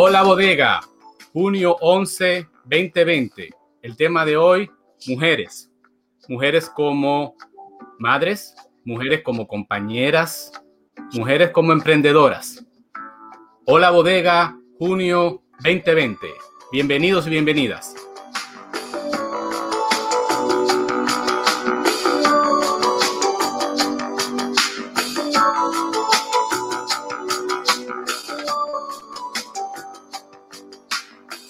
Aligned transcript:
Hola 0.00 0.22
bodega, 0.22 0.80
junio 1.32 1.76
11, 1.80 2.46
2020. 2.66 3.50
El 3.82 3.96
tema 3.96 4.24
de 4.24 4.36
hoy, 4.36 4.70
mujeres. 5.08 5.72
Mujeres 6.28 6.70
como 6.70 7.34
madres, 7.98 8.54
mujeres 8.84 9.22
como 9.24 9.48
compañeras, 9.48 10.52
mujeres 11.14 11.50
como 11.50 11.72
emprendedoras. 11.72 12.64
Hola 13.66 13.90
bodega, 13.90 14.56
junio 14.78 15.42
2020. 15.64 16.28
Bienvenidos 16.70 17.26
y 17.26 17.30
bienvenidas. 17.30 17.96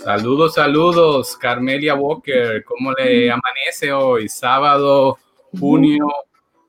Saludos, 0.08 0.54
saludos, 0.54 1.36
Carmelia 1.36 1.94
Walker. 1.94 2.64
¿Cómo 2.64 2.92
le 2.92 3.30
amanece 3.30 3.92
hoy? 3.92 4.26
Sábado, 4.26 5.18
junio 5.60 6.06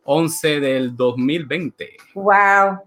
11 0.04 0.60
del 0.60 0.94
2020. 0.94 1.96
Wow. 2.16 2.80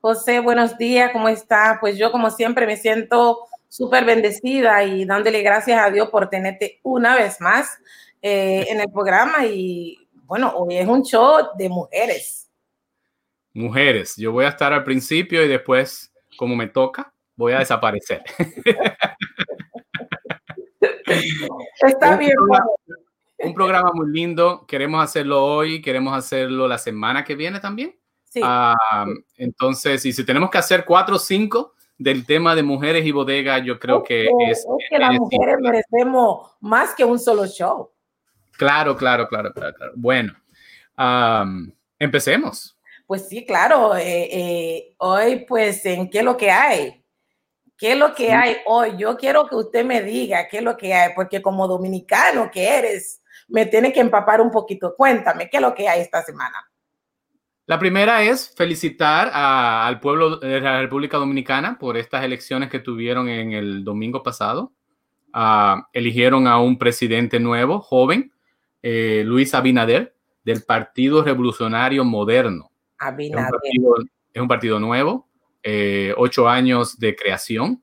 José, 0.00 0.40
buenos 0.40 0.76
días, 0.76 1.12
¿cómo 1.12 1.28
está? 1.28 1.78
Pues 1.80 1.96
yo, 1.96 2.10
como 2.10 2.28
siempre, 2.32 2.66
me 2.66 2.76
siento 2.76 3.46
súper 3.68 4.04
bendecida 4.04 4.82
y 4.82 5.04
dándole 5.04 5.42
gracias 5.42 5.80
a 5.80 5.92
Dios 5.92 6.08
por 6.10 6.28
tenerte 6.28 6.80
una 6.82 7.14
vez 7.14 7.40
más 7.40 7.78
eh, 8.20 8.66
en 8.68 8.80
el 8.80 8.90
programa. 8.92 9.46
Y 9.46 10.08
bueno, 10.24 10.52
hoy 10.56 10.78
es 10.78 10.88
un 10.88 11.04
show 11.04 11.50
de 11.56 11.68
mujeres. 11.68 12.50
Mujeres, 13.54 14.16
yo 14.16 14.32
voy 14.32 14.46
a 14.46 14.48
estar 14.48 14.72
al 14.72 14.82
principio 14.82 15.44
y 15.44 15.46
después, 15.46 16.12
como 16.36 16.56
me 16.56 16.66
toca, 16.66 17.12
voy 17.36 17.52
a 17.52 17.60
desaparecer. 17.60 18.24
Está 21.80 22.16
bien. 22.16 22.34
Un 23.38 23.54
programa 23.54 23.90
muy 23.94 24.10
lindo. 24.10 24.66
Queremos 24.66 25.02
hacerlo 25.02 25.44
hoy, 25.44 25.80
queremos 25.80 26.16
hacerlo 26.16 26.68
la 26.68 26.78
semana 26.78 27.24
que 27.24 27.34
viene 27.34 27.60
también. 27.60 27.96
Sí. 28.24 28.40
Ah, 28.44 29.06
entonces, 29.36 30.04
y 30.06 30.12
si 30.12 30.24
tenemos 30.24 30.50
que 30.50 30.58
hacer 30.58 30.84
cuatro 30.84 31.16
o 31.16 31.18
cinco 31.18 31.74
del 31.98 32.24
tema 32.24 32.54
de 32.54 32.62
mujeres 32.62 33.04
y 33.04 33.12
bodega, 33.12 33.58
yo 33.58 33.78
creo 33.78 34.02
que 34.02 34.26
es, 34.48 34.58
es 34.58 34.66
que 34.88 34.98
las 34.98 35.14
mujeres 35.14 35.56
merecemos 35.60 36.52
más 36.60 36.94
que 36.94 37.04
un 37.04 37.18
solo 37.18 37.46
show. 37.46 37.90
Claro, 38.52 38.96
claro, 38.96 39.26
claro, 39.26 39.52
claro. 39.52 39.74
claro. 39.74 39.92
Bueno, 39.96 40.34
um, 40.98 41.72
empecemos. 41.98 42.78
Pues 43.06 43.28
sí, 43.28 43.44
claro. 43.44 43.96
Eh, 43.96 44.28
eh, 44.30 44.94
hoy, 44.98 45.44
pues, 45.46 45.84
¿en 45.84 46.08
qué 46.08 46.18
es 46.18 46.24
lo 46.24 46.36
que 46.36 46.50
hay? 46.50 46.99
¿Qué 47.80 47.92
es 47.92 47.98
lo 47.98 48.14
que 48.14 48.30
hay 48.30 48.56
hoy? 48.66 48.98
Yo 48.98 49.16
quiero 49.16 49.46
que 49.46 49.54
usted 49.56 49.86
me 49.86 50.02
diga 50.02 50.46
qué 50.48 50.58
es 50.58 50.62
lo 50.62 50.76
que 50.76 50.92
hay, 50.92 51.14
porque 51.16 51.40
como 51.40 51.66
dominicano 51.66 52.50
que 52.50 52.68
eres, 52.68 53.22
me 53.48 53.64
tiene 53.64 53.90
que 53.90 54.00
empapar 54.00 54.42
un 54.42 54.50
poquito. 54.50 54.94
Cuéntame, 54.94 55.48
¿qué 55.48 55.56
es 55.56 55.62
lo 55.62 55.74
que 55.74 55.88
hay 55.88 56.02
esta 56.02 56.22
semana? 56.22 56.70
La 57.64 57.78
primera 57.78 58.22
es 58.22 58.54
felicitar 58.54 59.30
a, 59.32 59.86
al 59.86 59.98
pueblo 59.98 60.36
de 60.36 60.60
la 60.60 60.82
República 60.82 61.16
Dominicana 61.16 61.78
por 61.78 61.96
estas 61.96 62.22
elecciones 62.22 62.68
que 62.68 62.80
tuvieron 62.80 63.30
en 63.30 63.52
el 63.52 63.82
domingo 63.82 64.22
pasado. 64.22 64.74
Uh, 65.32 65.80
eligieron 65.94 66.46
a 66.46 66.58
un 66.58 66.76
presidente 66.76 67.40
nuevo, 67.40 67.80
joven, 67.80 68.30
eh, 68.82 69.22
Luis 69.24 69.54
Abinader, 69.54 70.14
del 70.44 70.64
Partido 70.64 71.24
Revolucionario 71.24 72.04
Moderno. 72.04 72.70
Abinader. 72.98 73.46
Es 73.46 73.78
un 73.78 73.90
partido, 73.90 73.94
es 74.34 74.42
un 74.42 74.48
partido 74.48 74.80
nuevo, 74.80 75.29
eh, 75.62 76.14
ocho 76.16 76.48
años 76.48 76.98
de 76.98 77.14
creación. 77.14 77.82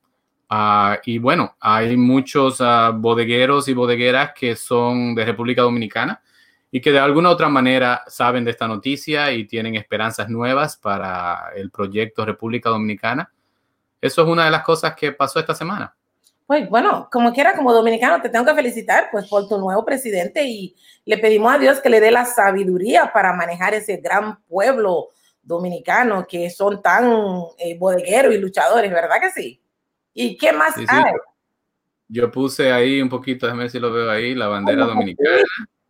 Uh, 0.50 0.96
y 1.04 1.18
bueno, 1.18 1.56
hay 1.60 1.96
muchos 1.96 2.60
uh, 2.60 2.92
bodegueros 2.94 3.68
y 3.68 3.74
bodegueras 3.74 4.32
que 4.34 4.56
son 4.56 5.14
de 5.14 5.24
República 5.24 5.62
Dominicana 5.62 6.22
y 6.70 6.80
que 6.80 6.92
de 6.92 6.98
alguna 6.98 7.28
u 7.28 7.32
otra 7.32 7.48
manera 7.48 8.02
saben 8.06 8.44
de 8.44 8.52
esta 8.52 8.66
noticia 8.66 9.32
y 9.32 9.46
tienen 9.46 9.74
esperanzas 9.74 10.28
nuevas 10.28 10.76
para 10.76 11.50
el 11.54 11.70
proyecto 11.70 12.24
República 12.24 12.70
Dominicana. 12.70 13.30
Eso 14.00 14.22
es 14.22 14.28
una 14.28 14.44
de 14.44 14.50
las 14.50 14.62
cosas 14.62 14.94
que 14.94 15.12
pasó 15.12 15.38
esta 15.38 15.54
semana. 15.54 15.94
Pues 16.46 16.68
bueno, 16.70 17.08
como 17.12 17.30
quiera, 17.32 17.54
como 17.54 17.74
dominicano, 17.74 18.22
te 18.22 18.30
tengo 18.30 18.46
que 18.46 18.54
felicitar 18.54 19.08
pues 19.12 19.28
por 19.28 19.46
tu 19.46 19.58
nuevo 19.58 19.84
presidente 19.84 20.44
y 20.44 20.74
le 21.04 21.18
pedimos 21.18 21.52
a 21.52 21.58
Dios 21.58 21.78
que 21.80 21.90
le 21.90 22.00
dé 22.00 22.10
la 22.10 22.24
sabiduría 22.24 23.12
para 23.12 23.34
manejar 23.34 23.74
ese 23.74 23.98
gran 23.98 24.38
pueblo 24.44 25.08
dominicanos 25.48 26.26
que 26.28 26.50
son 26.50 26.80
tan 26.82 27.10
eh, 27.58 27.76
bodegueros 27.78 28.34
y 28.34 28.38
luchadores, 28.38 28.92
¿verdad 28.92 29.16
que 29.20 29.30
sí? 29.30 29.60
¿Y 30.12 30.36
qué 30.36 30.52
más 30.52 30.74
Sí, 30.74 30.82
sí. 30.82 30.86
hay? 30.94 31.12
Yo 32.08 32.30
puse 32.30 32.70
ahí 32.70 33.02
un 33.02 33.08
poquito, 33.08 33.46
déjame 33.46 33.64
ver 33.64 33.70
si 33.70 33.80
lo 33.80 33.92
veo 33.92 34.10
ahí, 34.10 34.34
la 34.34 34.48
bandera 34.48 34.86
dominicana. 34.86 35.42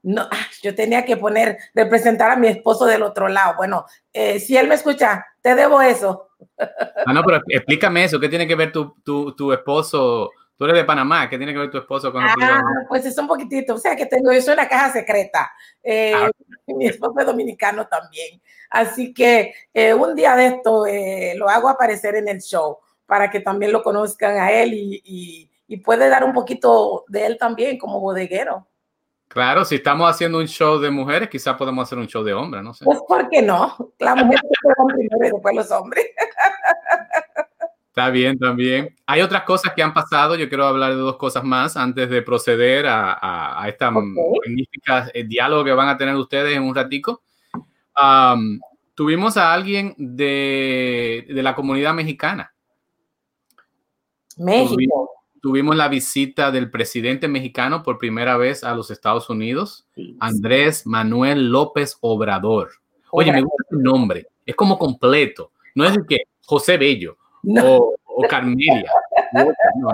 No, 0.03 0.23
ah, 0.23 0.47
yo 0.63 0.75
tenía 0.75 1.05
que 1.05 1.17
poner, 1.17 1.59
representar 1.75 2.31
a 2.31 2.37
mi 2.37 2.49
esposo 2.49 2.87
del 2.87 3.03
otro 3.03 3.29
lado. 3.29 3.55
Bueno, 3.57 3.85
eh, 4.13 4.41
si 4.41 4.57
él 4.57 4.69
me 4.69 4.75
escucha, 4.77 5.27
te 5.43 5.55
debo 5.55 5.81
eso. 5.81 6.31
Ah, 7.07 7.13
no, 7.13 7.23
pero 7.25 7.41
explícame 7.49 8.05
eso, 8.05 8.19
¿qué 8.19 8.29
tiene 8.29 8.47
que 8.47 8.55
ver 8.55 8.73
tu, 8.73 8.95
tu, 9.05 9.35
tu 9.35 9.53
esposo? 9.53 10.31
Tú 10.59 10.65
eres 10.65 10.77
de 10.79 10.85
Panamá, 10.85 11.31
¿qué 11.31 11.39
tiene 11.39 11.53
que 11.53 11.59
ver 11.61 11.71
tu 11.71 11.79
esposo 11.79 12.11
con 12.13 12.21
Ah, 12.21 12.35
Dominicana? 12.37 12.85
pues 12.89 13.07
es 13.07 13.17
un 13.17 13.29
poquitito, 13.29 13.75
o 13.75 13.79
sea 13.79 13.95
que 13.95 14.07
tengo, 14.07 14.33
yo 14.33 14.43
soy 14.43 14.55
una 14.55 14.69
caja 14.69 14.91
secreta. 14.93 15.51
Eh, 15.83 16.13
Ah. 16.15 16.31
Mi 16.67 16.87
esposo 16.87 17.15
es 17.21 17.27
dominicano 17.27 17.87
también. 17.87 18.43
Así 18.71 19.15
que 19.15 19.55
eh, 19.73 19.95
un 19.95 20.15
día 20.15 20.35
de 20.37 20.47
esto 20.49 20.85
eh, 20.87 21.33
lo 21.37 21.49
hago 21.49 21.69
aparecer 21.69 22.17
en 22.17 22.29
el 22.29 22.41
show 22.43 22.77
para 23.07 23.31
que 23.31 23.41
también 23.41 23.73
lo 23.73 23.83
conozcan 23.83 24.37
a 24.37 24.51
él 24.51 24.75
y, 24.75 25.01
y, 25.05 25.51
y 25.69 25.77
puede 25.79 26.09
dar 26.11 26.25
un 26.25 26.33
poquito 26.35 27.05
de 27.09 27.25
él 27.25 27.39
también 27.39 27.79
como 27.79 28.01
bodeguero. 28.01 28.67
Claro, 29.29 29.65
si 29.65 29.77
estamos 29.77 30.11
haciendo 30.11 30.39
un 30.39 30.47
show 30.49 30.79
de 30.79 30.91
mujeres, 30.91 31.29
quizás 31.31 31.55
podemos 31.57 31.85
hacer 31.87 31.99
un 31.99 32.07
show 32.09 32.23
de 32.25 32.35
hombres, 32.35 32.63
no 32.65 32.75
sé. 32.75 32.85
Pues, 32.85 32.99
¿por 33.07 33.29
qué 33.31 33.41
no? 33.43 33.75
La 33.99 34.15
mujer 34.15 34.41
primero 34.89 35.25
y 35.27 35.31
después 35.31 35.55
los 35.55 35.71
hombres. 35.71 36.05
Está 37.99 38.11
bien, 38.11 38.39
también. 38.39 38.95
Hay 39.07 39.21
otras 39.23 39.43
cosas 39.43 39.73
que 39.75 39.83
han 39.83 39.93
pasado. 39.93 40.37
Yo 40.37 40.49
quiero 40.49 40.67
hablar 40.67 40.91
de 40.91 40.99
dos 40.99 41.17
cosas 41.17 41.43
más 41.43 41.77
antes 41.77 42.09
de 42.09 42.23
proceder 42.23 42.87
a, 42.87 43.13
a, 43.15 43.61
a 43.65 43.69
esta 43.69 43.89
Ok. 43.89 44.05
magnífica 44.47 45.11
eh, 45.13 45.25
diálogo 45.25 45.65
que 45.65 45.73
van 45.73 45.89
a 45.89 45.97
tener 45.97 46.15
ustedes 46.15 46.57
en 46.57 46.63
un 46.63 46.75
ratico. 46.77 47.23
Um, 48.01 48.61
tuvimos 48.95 49.37
a 49.37 49.53
alguien 49.53 49.97
de, 49.99 51.27
de 51.29 51.43
la 51.43 51.57
comunidad 51.57 51.93
mexicana. 51.93 52.53
México. 54.37 55.11
Tuvimos 55.43 55.75
la 55.75 55.89
visita 55.89 56.53
del 56.53 56.71
presidente 56.71 57.27
mexicano 57.27 57.83
por 57.83 57.99
primera 57.99 58.37
vez 58.37 58.63
a 58.63 58.75
los 58.77 58.93
Estados 58.93 59.29
Unidos, 59.29 59.87
Sí. 59.97 60.17
Andrés 60.21 60.87
Manuel 60.87 61.51
López 61.51 61.97
Obrador. 62.01 62.71
Oye, 63.11 63.33
me 63.33 63.43
gusta 63.43 63.65
el 63.73 63.83
nombre. 63.83 64.29
Es 64.47 64.55
como 64.55 64.79
completo. 64.79 65.51
No 65.75 65.85
es 65.85 65.95
de 65.95 66.05
que 66.09 66.19
José 66.45 66.77
Bello 66.77 67.17
No, 67.43 67.77
o, 67.77 67.97
o 68.05 68.23
Carmelia. 68.29 68.91
No. 69.33 69.93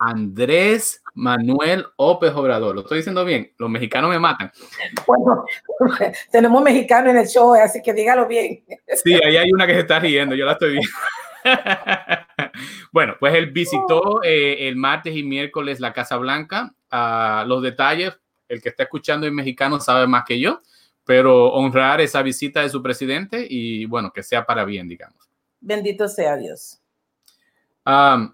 Andrés 0.00 1.02
Manuel 1.14 1.84
López 1.98 2.32
Obrador. 2.34 2.74
Lo 2.74 2.80
estoy 2.80 2.98
diciendo 2.98 3.24
bien. 3.24 3.52
Los 3.58 3.68
mexicanos 3.68 4.10
me 4.10 4.18
matan. 4.18 4.50
bueno, 5.06 5.44
tenemos 6.32 6.62
mexicano 6.62 7.10
en 7.10 7.18
el 7.18 7.26
show, 7.26 7.54
así 7.54 7.82
que 7.82 7.92
dígalo 7.92 8.26
bien. 8.26 8.64
Sí, 9.04 9.14
ahí 9.14 9.36
hay 9.36 9.52
una 9.52 9.66
que 9.66 9.74
se 9.74 9.80
está 9.80 10.00
riendo. 10.00 10.34
Yo 10.34 10.46
la 10.46 10.52
estoy 10.52 10.72
viendo. 10.72 10.88
bueno, 12.92 13.16
pues 13.20 13.34
él 13.34 13.50
visitó 13.50 14.22
eh, 14.22 14.68
el 14.68 14.76
martes 14.76 15.14
y 15.14 15.22
miércoles 15.22 15.80
la 15.80 15.92
Casa 15.92 16.16
Blanca. 16.16 16.72
Ah, 16.90 17.44
los 17.46 17.62
detalles, 17.62 18.18
el 18.48 18.62
que 18.62 18.70
está 18.70 18.84
escuchando 18.84 19.26
en 19.26 19.34
mexicano 19.34 19.80
sabe 19.80 20.06
más 20.06 20.24
que 20.24 20.40
yo, 20.40 20.62
pero 21.04 21.52
honrar 21.52 22.00
esa 22.00 22.22
visita 22.22 22.62
de 22.62 22.70
su 22.70 22.82
presidente 22.82 23.46
y 23.48 23.84
bueno, 23.84 24.10
que 24.12 24.22
sea 24.22 24.46
para 24.46 24.64
bien, 24.64 24.88
digamos. 24.88 25.29
Bendito 25.60 26.08
sea 26.08 26.36
Dios. 26.36 26.80
Um, 27.86 28.32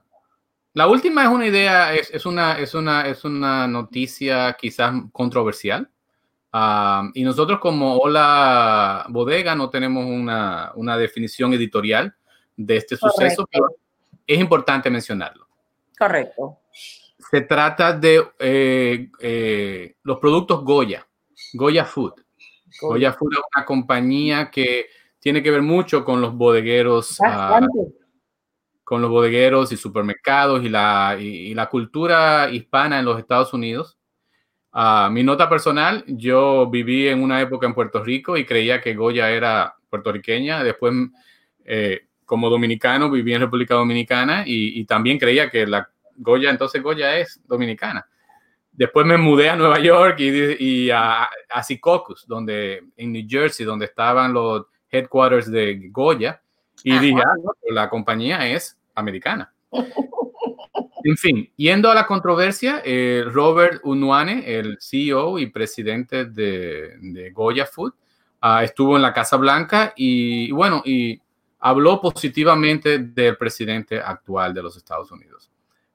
la 0.72 0.86
última 0.88 1.24
es 1.24 1.28
una 1.28 1.46
idea, 1.46 1.94
es, 1.94 2.10
es, 2.12 2.26
una, 2.26 2.58
es, 2.58 2.74
una, 2.74 3.06
es 3.06 3.24
una 3.24 3.66
noticia 3.66 4.56
quizás 4.58 4.92
controversial. 5.12 5.90
Um, 6.52 7.10
y 7.14 7.22
nosotros 7.22 7.60
como 7.60 7.96
Hola 7.96 9.06
Bodega 9.08 9.54
no 9.54 9.68
tenemos 9.68 10.06
una, 10.06 10.72
una 10.74 10.96
definición 10.96 11.52
editorial 11.52 12.14
de 12.56 12.76
este 12.76 12.96
suceso, 12.96 13.46
pero 13.50 13.68
es 14.26 14.38
importante 14.38 14.90
mencionarlo. 14.90 15.46
Correcto. 15.98 16.60
Se 17.30 17.40
trata 17.42 17.92
de 17.92 18.24
eh, 18.38 19.10
eh, 19.20 19.96
los 20.02 20.18
productos 20.18 20.62
Goya, 20.62 21.06
Goya 21.54 21.84
Food. 21.84 22.14
Goya 22.80 23.12
Food 23.12 23.32
es 23.32 23.40
una 23.56 23.64
compañía 23.64 24.50
que 24.50 24.86
tiene 25.26 25.42
que 25.42 25.50
ver 25.50 25.62
mucho 25.62 26.04
con 26.04 26.20
los 26.20 26.34
bodegueros, 26.34 27.18
uh, 27.18 27.66
con 28.84 29.02
los 29.02 29.10
bodegueros 29.10 29.72
y 29.72 29.76
supermercados 29.76 30.62
y 30.62 30.68
la, 30.68 31.16
y, 31.18 31.48
y 31.48 31.54
la 31.54 31.68
cultura 31.68 32.48
hispana 32.48 33.00
en 33.00 33.06
los 33.06 33.18
Estados 33.18 33.52
Unidos. 33.52 33.98
Uh, 34.72 35.10
mi 35.10 35.24
nota 35.24 35.48
personal, 35.48 36.04
yo 36.06 36.70
viví 36.70 37.08
en 37.08 37.24
una 37.24 37.40
época 37.40 37.66
en 37.66 37.74
Puerto 37.74 38.04
Rico 38.04 38.36
y 38.36 38.44
creía 38.46 38.80
que 38.80 38.94
Goya 38.94 39.28
era 39.32 39.74
puertorriqueña. 39.90 40.62
Después 40.62 40.94
eh, 41.64 42.06
como 42.24 42.48
dominicano 42.48 43.10
viví 43.10 43.34
en 43.34 43.40
República 43.40 43.74
Dominicana 43.74 44.44
y, 44.46 44.84
también 44.84 45.18
creía 45.18 45.50
que 45.50 45.66
la 45.66 45.90
Goya, 46.18 46.50
entonces 46.50 46.80
Goya 46.80 47.18
es 47.18 47.40
dominicana. 47.48 48.06
Después 48.70 49.04
me 49.04 49.16
mudé 49.16 49.50
a 49.50 49.56
Nueva 49.56 49.80
York 49.80 50.20
y, 50.20 50.88
a, 50.88 51.28
a 51.50 51.62
Secaucus, 51.64 52.24
donde, 52.28 52.84
en 52.96 53.10
New 53.10 53.26
Jersey, 53.28 53.66
donde 53.66 53.86
estaban 53.86 54.32
los 54.32 54.66
headquarters 54.96 55.50
de 55.50 55.88
Goya. 55.90 56.40
Y 56.82 56.98
dije, 56.98 57.20
ah, 57.20 57.52
la 57.70 57.88
compañía 57.88 58.46
es 58.48 58.78
americana. 58.94 59.52
En 61.06 61.16
fin, 61.16 61.48
yendo 61.54 61.88
a 61.88 61.94
la 61.94 62.04
controversia, 62.04 62.82
eh, 62.84 63.22
Robert 63.30 63.80
Unuane, 63.84 64.42
el 64.58 64.76
CEO 64.80 65.38
y 65.38 65.46
presidente 65.46 66.24
de, 66.24 67.30
Goya 67.32 67.64
Food, 67.64 67.94
ah, 68.40 68.64
estuvo 68.64 68.96
en 68.96 69.02
la 69.02 69.12
Casa 69.12 69.36
Blanca 69.36 69.92
y, 69.94 70.50
bueno, 70.50 70.82
y 70.84 71.20
habló 71.60 72.00
positivamente 72.00 72.98
del 72.98 73.36
presidente 73.36 74.00
actual 74.00 74.52
de 74.52 74.62
los 74.64 74.76
Estados 74.76 75.12
Unidos. 75.12 75.48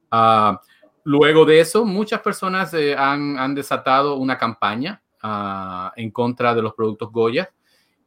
Ah, 0.09 0.61
luego 1.03 1.43
de 1.43 1.59
eso, 1.59 1.83
muchas 1.83 2.21
personas 2.21 2.73
eh, 2.73 2.95
han, 2.97 3.53
desatado 3.53 4.15
una 4.15 4.37
campaña 4.37 5.01
ah, 5.21 5.91
en 5.97 6.11
contra 6.11 6.55
de 6.55 6.61
los 6.61 6.73
productos 6.73 7.11
Goya. 7.11 7.51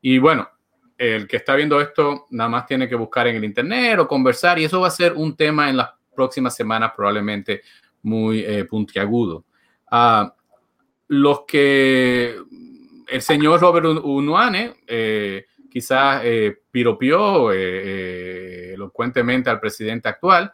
Y 0.00 0.18
bueno, 0.18 0.48
el 0.96 1.26
que 1.26 1.36
está 1.36 1.54
viendo 1.54 1.80
esto 1.80 2.26
nada 2.30 2.48
más 2.48 2.66
tiene 2.66 2.88
que 2.88 2.94
buscar 2.94 3.26
en 3.26 3.36
el 3.36 3.44
internet 3.44 3.98
o 3.98 4.08
conversar 4.08 4.58
y 4.58 4.64
eso 4.64 4.80
va 4.80 4.88
a 4.88 4.90
ser 4.90 5.12
un 5.14 5.36
tema 5.36 5.68
en 5.68 5.76
las 5.76 5.90
próximas 6.14 6.54
semanas 6.54 6.92
probablemente 6.94 7.62
muy 8.02 8.40
eh, 8.40 8.64
puntiagudo. 8.64 9.44
Ah, 9.90 10.34
los 11.08 11.42
que 11.46 12.36
el 13.08 13.22
señor 13.22 13.60
Robert 13.60 13.86
Unuane 14.04 14.74
eh, 14.86 15.46
quizás 15.70 16.22
eh, 16.24 16.62
piropió 16.70 17.52
elocuentemente 17.52 19.50
al 19.50 19.60
presidente 19.60 20.08
actual, 20.08 20.52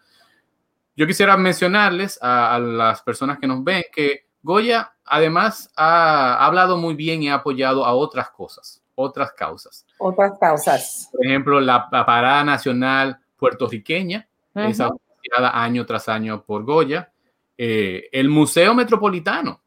yo 0.96 1.06
quisiera 1.06 1.36
mencionarles 1.36 2.18
a, 2.20 2.58
las 2.58 3.02
personas 3.02 3.38
que 3.38 3.46
nos 3.46 3.62
ven 3.62 3.84
que 3.92 4.26
Goya 4.42 4.92
además 5.04 5.70
ha 5.76 6.44
hablado 6.44 6.76
muy 6.76 6.94
bien 6.94 7.22
y 7.22 7.28
ha 7.28 7.34
apoyado 7.34 7.84
a 7.84 7.94
otras 7.94 8.30
cosas, 8.30 8.79
otras 8.94 9.32
causas. 9.32 9.86
Otras 9.98 10.38
causas. 10.38 11.08
Por 11.12 11.26
ejemplo, 11.26 11.60
la, 11.60 11.88
Parada 11.90 12.44
Nacional 12.44 13.18
puertorriqueña, 13.36 14.28
año 14.54 15.86
tras 15.86 16.08
año 16.08 16.42
por 16.44 16.64
Goya. 16.64 17.12
Eh, 17.56 18.08
el 18.12 18.28
Museo 18.28 18.74
Metropolitano, 18.74 19.60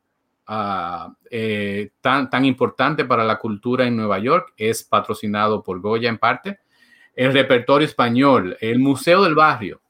ah, 0.48 1.14
eh, 1.30 1.92
tan, 2.02 2.30
tan 2.30 2.46
importante 2.46 3.06
para 3.06 3.24
la 3.24 3.38
cultura 3.38 3.86
en 3.86 3.96
Nueva 3.96 4.20
York, 4.20 4.54
es 4.58 4.84
patrocinado 4.84 5.64
por 5.64 5.80
Goya 5.80 6.10
en 6.10 6.18
parte. 6.18 6.60
El 7.16 7.34
repertorio 7.34 7.88
español, 7.88 8.58
el 8.60 8.80
Museo 8.80 9.24
del 9.24 9.36
Barrio. 9.36 9.84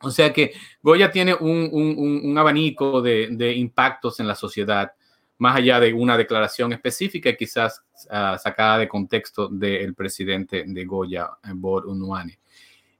O 0.00 0.10
sea 0.10 0.32
que 0.32 0.52
Goya 0.82 1.10
tiene 1.10 1.34
un, 1.34 2.34
abanico 2.38 3.02
de, 3.02 3.52
impactos 3.56 4.20
en 4.20 4.28
la 4.28 4.34
sociedad, 4.34 4.92
más 5.38 5.56
allá 5.56 5.80
de 5.80 5.92
una 5.92 6.16
declaración 6.16 6.72
específica, 6.72 7.34
quizás 7.34 7.82
ah, 8.10 8.36
sacada 8.38 8.78
de 8.78 8.88
contexto 8.88 9.48
del 9.48 9.94
presidente 9.94 10.64
de 10.66 10.84
Goya, 10.84 11.30
Bor 11.54 11.86
Unuane. 11.86 12.38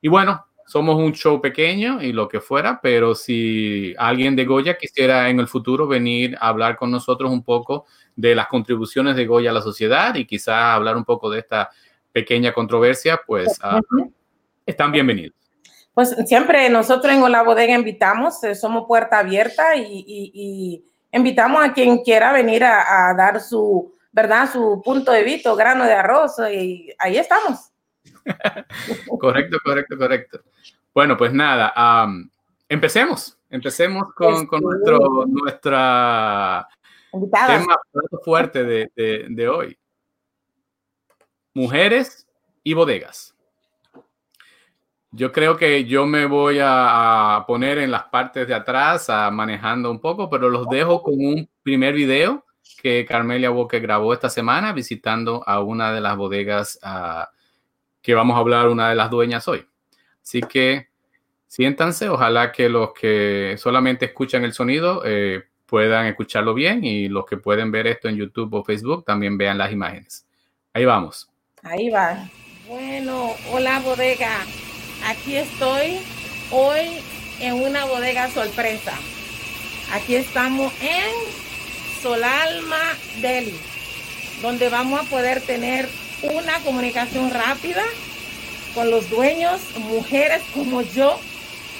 Y 0.00 0.08
bueno, 0.08 0.46
somos 0.66 0.96
un 0.96 1.12
show 1.12 1.40
pequeño 1.40 2.02
y 2.02 2.12
lo 2.12 2.28
que 2.28 2.40
fuera, 2.40 2.78
pero 2.80 3.14
si 3.14 3.94
alguien 3.96 4.36
de 4.36 4.44
Goya 4.44 4.76
quisiera 4.76 5.30
en 5.30 5.40
el 5.40 5.48
futuro 5.48 5.86
venir 5.86 6.36
a 6.40 6.48
hablar 6.48 6.76
con 6.76 6.90
nosotros 6.90 7.30
un 7.30 7.42
poco 7.42 7.86
de 8.14 8.34
las 8.34 8.48
contribuciones 8.48 9.16
de 9.16 9.26
Goya 9.26 9.50
a 9.50 9.54
la 9.54 9.62
sociedad 9.62 10.14
y 10.14 10.26
quizás 10.26 10.74
hablar 10.74 10.96
un 10.96 11.04
poco 11.04 11.30
de 11.30 11.40
esta 11.40 11.70
pequeña 12.12 12.52
controversia, 12.52 13.20
pues 13.26 13.58
ah, 13.62 13.80
están 14.66 14.92
bienvenidos. 14.92 15.34
Pues 15.94 16.14
siempre 16.26 16.68
nosotros 16.70 17.12
en 17.12 17.32
La 17.32 17.42
Bodega 17.42 17.74
invitamos, 17.74 18.44
eh, 18.44 18.54
somos 18.54 18.84
puerta 18.86 19.18
abierta 19.18 19.74
y, 19.74 20.84
invitamos 21.12 21.64
a 21.64 21.72
quien 21.72 21.98
quiera 21.98 22.32
venir 22.32 22.64
a, 22.64 23.10
a, 23.10 23.14
dar 23.14 23.40
su, 23.40 23.94
¿verdad? 24.12 24.50
Su 24.50 24.82
punto 24.84 25.12
de 25.12 25.22
vista, 25.22 25.54
grano 25.54 25.84
de 25.84 25.92
arroz 25.92 26.36
y 26.52 26.92
ahí 26.98 27.16
estamos. 27.16 27.70
correcto, 29.18 29.58
correcto, 29.64 29.96
correcto. 29.96 30.40
Bueno, 30.94 31.16
pues 31.16 31.32
nada, 31.32 31.72
empecemos. 32.68 33.38
Empecemos 33.50 34.12
con, 34.14 34.46
con 34.46 34.60
nuestro 34.60 35.24
nuestra 35.26 36.68
tema 37.30 37.76
fuerte 38.22 38.64
de, 38.64 38.90
de, 39.28 39.48
hoy. 39.48 39.78
Mujeres 41.54 42.26
y 42.62 42.74
bodegas. 42.74 43.34
Yo 45.10 45.32
creo 45.32 45.56
que 45.56 45.86
yo 45.86 46.06
me 46.06 46.26
voy 46.26 46.58
a, 46.60 47.44
poner 47.46 47.78
en 47.78 47.90
las 47.90 48.04
partes 48.04 48.46
de 48.46 48.54
atrás, 48.54 49.08
a, 49.08 49.30
manejando 49.30 49.90
un 49.90 50.00
poco, 50.00 50.28
pero 50.28 50.50
los 50.50 50.68
dejo 50.68 51.02
con 51.02 51.14
un 51.14 51.48
primer 51.62 51.94
video 51.94 52.44
que 52.82 53.06
Carmelia 53.06 53.50
Walker 53.50 53.80
grabó 53.80 54.12
esta 54.12 54.28
semana 54.28 54.72
visitando 54.72 55.42
a 55.46 55.60
una 55.60 55.92
de 55.92 56.00
las 56.00 56.16
bodegas 56.16 56.78
uh, 56.84 57.24
que 58.02 58.14
vamos 58.14 58.36
a 58.36 58.40
hablar 58.40 58.68
una 58.68 58.90
de 58.90 58.94
las 58.94 59.10
dueñas 59.10 59.48
hoy. 59.48 59.66
Así 60.22 60.40
que 60.42 60.88
siéntanse, 61.46 62.08
ojalá 62.08 62.52
que 62.52 62.68
los 62.68 62.92
que 62.92 63.56
solamente 63.58 64.04
escuchan 64.04 64.44
el 64.44 64.52
sonido 64.52 65.02
eh, 65.04 65.44
puedan 65.66 66.06
escucharlo 66.06 66.54
bien 66.54 66.84
y 66.84 67.08
los 67.08 67.24
que 67.24 67.38
pueden 67.38 67.72
ver 67.72 67.86
esto 67.86 68.08
en 68.08 68.16
YouTube 68.16 68.54
o 68.54 68.64
Facebook 68.64 69.04
también 69.04 69.38
vean 69.38 69.58
las 69.58 69.72
imágenes. 69.72 70.26
Ahí 70.72 70.84
vamos. 70.84 71.30
Ahí 71.62 71.88
va. 71.88 72.28
Bueno, 72.68 73.32
hola 73.50 73.80
bodega. 73.80 74.44
Aquí 75.08 75.36
estoy 75.36 76.00
hoy 76.50 77.00
en 77.40 77.54
una 77.54 77.86
bodega 77.86 78.30
sorpresa. 78.30 78.92
Aquí 79.90 80.14
estamos 80.16 80.70
en 80.82 81.10
Solalma 82.02 82.94
Delhi, 83.22 83.58
donde 84.42 84.68
vamos 84.68 85.00
a 85.00 85.04
poder 85.04 85.40
tener 85.40 85.88
una 86.20 86.58
comunicación 86.58 87.30
rápida 87.30 87.82
con 88.74 88.90
los 88.90 89.08
dueños, 89.08 89.62
mujeres 89.78 90.42
como 90.52 90.82
yo, 90.82 91.18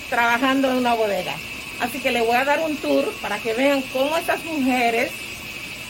trabajando 0.09 0.71
en 0.71 0.79
una 0.79 0.95
bodega. 0.95 1.35
Así 1.81 2.01
que 2.01 2.13
le 2.13 2.23
voy 2.23 2.35
a 2.35 2.47
dar 2.47 2.61
un 2.61 2.79
tour 2.79 3.13
para 3.21 3.37
que 3.41 3.53
vean 3.53 3.83
cómo 3.93 4.17
estas 4.17 4.43
mujeres 4.45 5.11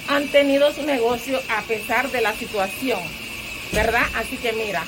han 0.08 0.26
tenido 0.26 0.74
su 0.74 0.82
negocio 0.82 1.40
a 1.56 1.62
pesar 1.62 2.10
de 2.10 2.20
la 2.20 2.34
situación, 2.34 2.98
¿verdad? 3.70 4.06
Así 4.16 4.38
que 4.38 4.52
mira, 4.54 4.82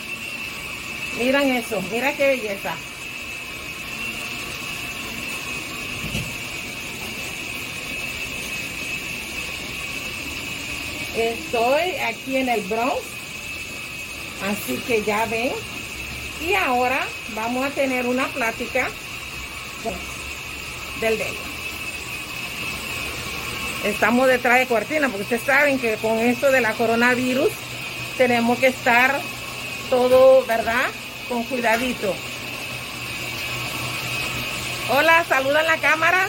miran 1.18 1.48
eso, 1.48 1.82
mira 1.90 2.12
qué 2.14 2.28
belleza. 2.28 2.74
Estoy 11.16 11.96
aquí 11.96 12.36
en 12.36 12.48
el 12.48 12.62
Bronx, 12.62 13.02
Así 14.48 14.76
que 14.86 15.02
ya 15.02 15.26
ven. 15.26 15.52
Y 16.40 16.54
ahora 16.54 17.06
vamos 17.34 17.66
a 17.66 17.70
tener 17.70 18.06
una 18.06 18.26
plática 18.28 18.88
del 21.00 21.18
dedo. 21.18 21.50
Estamos 23.84 24.26
detrás 24.26 24.58
de 24.58 24.66
cortina 24.66 25.08
porque 25.08 25.22
ustedes 25.24 25.42
saben 25.42 25.78
que 25.78 25.96
con 25.96 26.18
esto 26.18 26.50
de 26.50 26.60
la 26.60 26.72
coronavirus 26.72 27.50
tenemos 28.16 28.58
que 28.58 28.68
estar 28.68 29.20
todo, 29.90 30.46
¿verdad? 30.46 30.86
Con 31.28 31.42
cuidadito. 31.44 32.14
Hola, 34.88 35.24
saludan 35.28 35.66
la 35.66 35.76
cámara. 35.78 36.28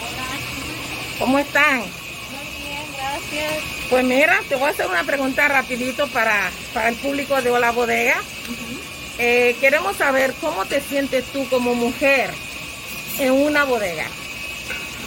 Hola. 0.00 1.18
¿Cómo 1.18 1.38
están? 1.38 1.78
Muy 1.80 2.64
bien, 2.64 2.84
gracias. 2.96 3.64
Pues 3.90 4.04
mira, 4.04 4.40
te 4.48 4.56
voy 4.56 4.68
a 4.68 4.70
hacer 4.70 4.86
una 4.86 5.04
pregunta 5.04 5.46
rapidito 5.48 6.06
para, 6.08 6.50
para 6.72 6.88
el 6.88 6.96
público 6.96 7.40
de 7.42 7.50
Hola 7.50 7.72
Bodega. 7.72 8.16
Eh, 9.18 9.56
queremos 9.60 9.96
saber 9.96 10.34
cómo 10.40 10.64
te 10.66 10.80
sientes 10.80 11.24
tú 11.32 11.48
como 11.48 11.74
mujer 11.74 12.30
en 13.18 13.32
una 13.32 13.64
bodega. 13.64 14.06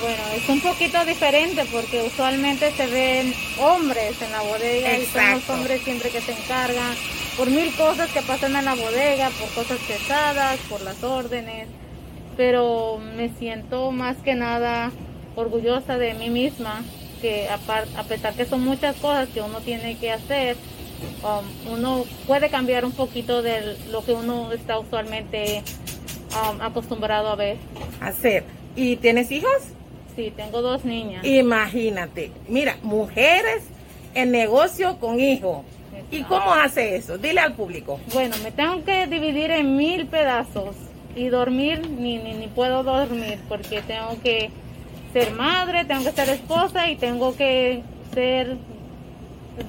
Bueno, 0.01 0.23
es 0.33 0.47
un 0.47 0.61
poquito 0.61 1.03
diferente 1.03 1.65
porque 1.71 2.01
usualmente 2.01 2.71
se 2.71 2.87
ven 2.87 3.33
hombres 3.59 4.21
en 4.21 4.31
la 4.31 4.41
bodega 4.41 4.97
y 4.97 5.05
son 5.05 5.31
los 5.31 5.49
hombres 5.49 5.81
siempre 5.81 6.09
que 6.09 6.21
se 6.21 6.31
encargan 6.31 6.95
por 7.35 7.49
mil 7.49 7.73
cosas 7.75 8.09
que 8.11 8.21
pasan 8.21 8.55
en 8.55 8.65
la 8.65 8.75
bodega, 8.75 9.29
por 9.31 9.49
cosas 9.49 9.77
pesadas, 9.79 10.57
por 10.69 10.81
las 10.81 11.03
órdenes. 11.03 11.67
Pero 12.37 12.99
me 13.15 13.29
siento 13.37 13.91
más 13.91 14.15
que 14.17 14.35
nada 14.35 14.91
orgullosa 15.35 15.97
de 15.97 16.13
mí 16.13 16.29
misma 16.29 16.81
que 17.21 17.49
a, 17.49 18.03
pesar 18.03 18.33
que 18.35 18.45
son 18.45 18.63
muchas 18.63 18.95
cosas 18.97 19.27
que 19.29 19.41
uno 19.41 19.59
tiene 19.59 19.97
que 19.97 20.13
hacer, 20.13 20.55
um, 21.23 21.73
uno 21.73 22.05
puede 22.25 22.49
cambiar 22.49 22.85
un 22.85 22.93
poquito 22.93 23.41
de 23.41 23.77
lo 23.91 24.03
que 24.05 24.13
uno 24.13 24.53
está 24.53 24.79
usualmente 24.79 25.61
um, 26.31 26.61
acostumbrado 26.61 27.27
a 27.27 27.35
ver. 27.35 27.57
Hacer. 27.99 28.45
¿Y 28.77 28.95
tienes 28.95 29.29
hijos? 29.31 29.73
Sí, 30.19 30.33
tengo 30.35 30.61
dos 30.61 30.83
niñas. 30.83 31.23
Imagínate, 31.23 32.31
mira, 32.49 32.75
mujeres 32.83 33.63
en 34.13 34.31
negocio 34.31 34.97
con 34.99 35.17
hijos. 35.17 35.63
¿Y 36.11 36.23
cómo 36.23 36.51
hace 36.51 36.97
eso? 36.97 37.17
Dile 37.17 37.39
al 37.39 37.53
público. 37.53 38.01
Bueno, 38.13 38.35
me 38.43 38.51
tengo 38.51 38.83
que 38.83 39.07
dividir 39.07 39.49
en 39.51 39.77
mil 39.77 40.07
pedazos 40.07 40.75
y 41.15 41.29
dormir, 41.29 41.89
ni, 41.89 42.17
ni, 42.17 42.33
ni 42.33 42.47
puedo 42.47 42.83
dormir 42.83 43.39
porque 43.47 43.81
tengo 43.81 44.21
que 44.21 44.49
ser 45.13 45.31
madre, 45.31 45.85
tengo 45.85 46.03
que 46.03 46.11
ser 46.11 46.27
esposa 46.27 46.91
y 46.91 46.97
tengo 46.97 47.33
que 47.37 47.81
ser 48.13 48.57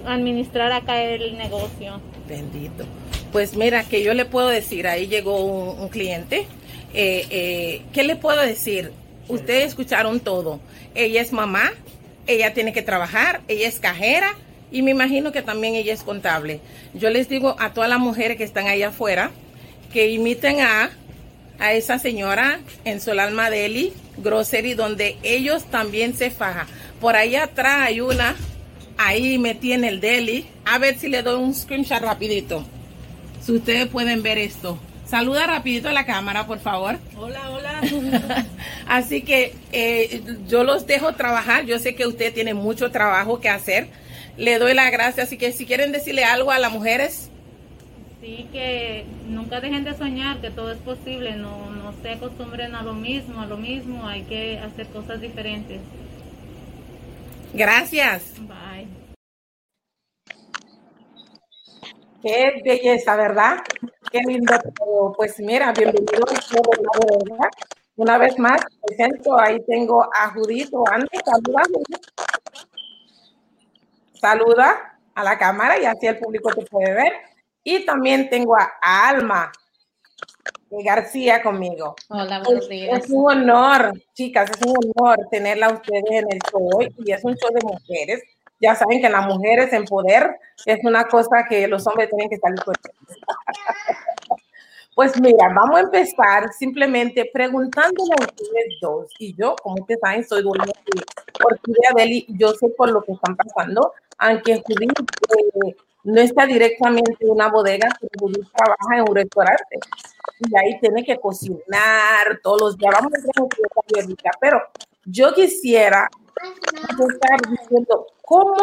administrar 0.05 0.73
acá 0.73 1.01
el 1.01 1.39
negocio. 1.39 2.01
Bendito. 2.29 2.87
Pues 3.31 3.57
mira, 3.57 3.85
que 3.85 4.03
yo 4.03 4.15
le 4.15 4.25
puedo 4.25 4.49
decir, 4.49 4.89
ahí 4.89 5.07
llegó 5.07 5.45
un, 5.45 5.89
cliente. 5.91 6.49
Eh, 6.93 7.25
eh, 7.31 7.83
¿Qué 7.93 8.03
le 8.03 8.17
puedo 8.17 8.41
decir? 8.41 8.91
Ustedes 9.31 9.69
escucharon 9.69 10.21
todo. 10.21 10.61
Ella 10.95 11.21
es 11.21 11.33
mamá, 11.33 11.73
ella 12.27 12.53
tiene 12.53 12.73
que 12.73 12.83
trabajar, 12.83 13.41
ella 13.49 13.69
es 13.69 13.79
cajera 13.79 14.35
y 14.73 14.83
me 14.83 14.91
imagino 14.91 15.33
que 15.33 15.43
también 15.43 15.75
ella 15.75 15.93
es 15.93 16.03
contable. 16.03 16.61
Yo 16.95 17.11
les 17.11 17.29
digo 17.29 17.57
a 17.59 17.73
todas 17.73 17.89
las 17.89 18.01
mujeres 18.01 18.37
que 18.37 18.45
están 18.45 18.67
ahí 18.67 18.83
afuera 18.83 19.31
que 19.93 20.11
imiten 20.11 20.61
a, 20.61 20.91
a 21.59 21.73
esa 21.73 21.99
señora 21.99 22.61
en 22.85 23.01
Solar 23.01 23.33
Madeli 23.33 23.93
Grocery, 24.19 24.75
donde 24.75 25.17
ellos 25.23 25.65
también 25.65 26.17
se 26.17 26.31
fajan. 26.31 26.67
Por 27.01 27.17
ahí 27.17 27.37
atrás 27.37 27.83
hay 27.83 28.01
una, 28.01 28.37
ahí 28.99 29.39
me 29.39 29.55
tiene 29.55 29.89
el 29.89 30.01
deli. 30.01 30.47
A 30.65 30.79
ver 30.79 30.99
si 30.99 31.09
le 31.09 31.23
doy 31.23 31.43
un 31.43 31.55
screenshot 31.55 32.01
rapidito. 32.01 32.65
Si 33.43 33.53
ustedes 33.53 33.89
pueden 33.89 34.23
ver 34.23 34.39
esto. 34.39 34.79
Saluda 35.11 35.45
rapidito 35.45 35.89
a 35.89 35.93
la 35.93 36.07
cámara, 36.07 36.47
por 36.47 36.61
favor. 36.61 36.97
Hola, 37.19 37.51
hola. 37.51 37.81
Así 38.87 39.23
que 39.23 39.53
eh, 39.73 40.23
yo 40.47 40.63
los 40.63 40.87
dejo 40.87 41.15
trabajar. 41.15 41.67
Yo 41.67 41.81
sé 41.81 41.97
que 41.97 42.07
usted 42.07 42.33
tiene 42.33 42.55
mucho 42.55 42.93
trabajo 42.93 43.41
que 43.41 43.49
hacer. 43.49 43.89
Le 44.37 44.61
doy 44.61 44.73
la 44.73 44.89
gracia. 44.91 45.25
Así 45.25 45.37
que 45.37 45.51
si 45.51 45.67
quieren 45.67 45.91
decirle 45.91 46.23
algo 46.23 46.53
a 46.53 46.61
las 46.61 46.71
mujeres. 46.71 47.29
Sí, 48.21 48.47
que 48.53 49.05
nunca 49.27 49.61
dejen 49.61 49.83
de 49.83 49.97
soñar, 49.97 50.41
que 50.41 50.51
todo 50.51 50.71
es 50.71 50.79
posible. 50.79 51.35
No, 51.35 51.71
no 51.71 51.93
se 52.03 52.11
acostumbren 52.11 52.77
a 52.77 52.83
lo 52.83 52.95
mismo, 52.95 53.41
a 53.41 53.47
lo 53.47 53.57
mismo. 53.57 54.07
Hay 54.07 54.23
que 54.23 54.61
hacer 54.61 54.87
cosas 54.87 55.21
diferentes. 55.21 55.81
Gracias. 57.53 58.35
Bye. 58.39 58.70
Qué 62.23 62.61
belleza, 62.65 63.17
¿verdad? 63.17 63.59
Qué 64.13 64.21
lindo. 64.27 64.55
Pues 65.17 65.39
mira, 65.39 65.73
bienvenido 65.73 66.25
Una 67.97 68.19
vez 68.19 68.39
más, 68.39 68.61
presento, 68.83 69.39
ahí 69.39 69.59
tengo 69.67 70.03
a 70.03 70.31
Judito. 70.31 70.85
Antes, 70.91 71.21
saluda, 71.25 71.63
Saluda 74.13 74.99
a 75.15 75.25
la 75.25 75.39
cámara 75.39 75.79
y 75.81 75.87
así 75.87 76.07
el 76.07 76.19
público 76.19 76.51
te 76.51 76.63
puede 76.67 76.93
ver. 76.93 77.13
Y 77.65 77.87
también 77.87 78.29
tengo 78.29 78.55
a 78.57 79.09
Alma 79.09 79.51
García 80.71 81.43
conmigo. 81.43 81.97
Hola, 82.11 82.43
buenos 82.45 82.69
días. 82.69 83.05
Es 83.05 83.11
un 83.11 83.31
honor, 83.31 83.93
chicas, 84.15 84.51
es 84.51 84.63
un 84.63 84.77
honor 84.95 85.27
tenerla 85.31 85.67
a 85.67 85.73
ustedes 85.73 86.05
en 86.11 86.27
el 86.31 86.39
show 86.51 86.69
hoy 86.77 86.95
y 86.99 87.13
es 87.13 87.25
un 87.25 87.35
show 87.35 87.51
de 87.53 87.61
mujeres 87.63 88.23
ya 88.61 88.75
saben 88.75 89.01
que 89.01 89.09
las 89.09 89.27
mujeres 89.27 89.73
en 89.73 89.85
poder 89.85 90.39
es 90.67 90.79
una 90.85 91.05
cosa 91.05 91.47
que 91.49 91.67
los 91.67 91.87
hombres 91.87 92.11
tienen 92.11 92.29
que 92.29 92.39
salir 92.39 92.61
con. 92.63 92.75
Pues 94.93 95.19
mira, 95.19 95.49
vamos 95.55 95.79
a 95.79 95.81
empezar 95.81 96.53
simplemente 96.53 97.31
preguntándole 97.33 98.13
a 98.19 98.23
ustedes 98.23 98.75
dos. 98.83 99.11
Y 99.19 99.35
yo, 99.35 99.57
como 99.63 99.77
ustedes 99.77 100.01
saben, 100.01 100.29
soy 100.29 100.43
dueña 100.43 100.65
de 100.67 101.03
Orquídea 101.43 101.93
Deli. 101.97 102.27
Yo 102.29 102.51
sé 102.51 102.69
por 102.77 102.91
lo 102.91 103.01
que 103.03 103.13
están 103.13 103.35
pasando, 103.35 103.95
aunque 104.19 104.63
Judith 104.67 104.93
eh, 104.99 105.77
no 106.05 106.21
está 106.21 106.45
directamente 106.45 107.17
en 107.21 107.31
una 107.31 107.49
bodega, 107.49 107.89
pero 107.99 108.11
Judith 108.19 108.47
trabaja 108.53 108.97
en 108.97 109.09
un 109.09 109.17
restaurante. 109.17 109.79
Y 110.41 110.57
ahí 110.59 110.79
tiene 110.81 111.03
que 111.03 111.17
cocinar 111.19 112.41
todos 112.43 112.61
los 112.61 112.77
días. 112.77 112.93
Vamos 112.93 113.13
a 113.15 113.19
ver 113.95 114.17
pero 114.39 114.61
yo 115.07 115.33
quisiera 115.33 116.11
estar 117.09 117.41
diciendo 117.51 118.07
cómo, 118.23 118.57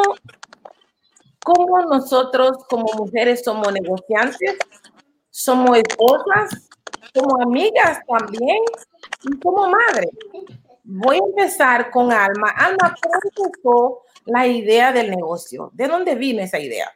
cómo 1.43 1.81
nosotros 1.83 2.65
como 2.69 2.85
mujeres 2.97 3.43
somos 3.43 3.71
negociantes, 3.71 4.57
somos 5.29 5.77
esposas, 5.77 6.69
como 7.13 7.41
amigas 7.41 7.99
también 8.07 8.59
y 9.23 9.39
como 9.39 9.67
madre. 9.67 10.09
Voy 10.83 11.17
a 11.17 11.25
empezar 11.27 11.89
con 11.91 12.11
Alma. 12.11 12.49
Alma, 12.51 12.95
¿cómo 13.01 13.19
empezó 13.23 14.01
la 14.25 14.47
idea 14.47 14.91
del 14.91 15.09
negocio? 15.09 15.71
¿De 15.73 15.87
dónde 15.87 16.15
vino 16.15 16.41
esa 16.41 16.59
idea? 16.59 16.91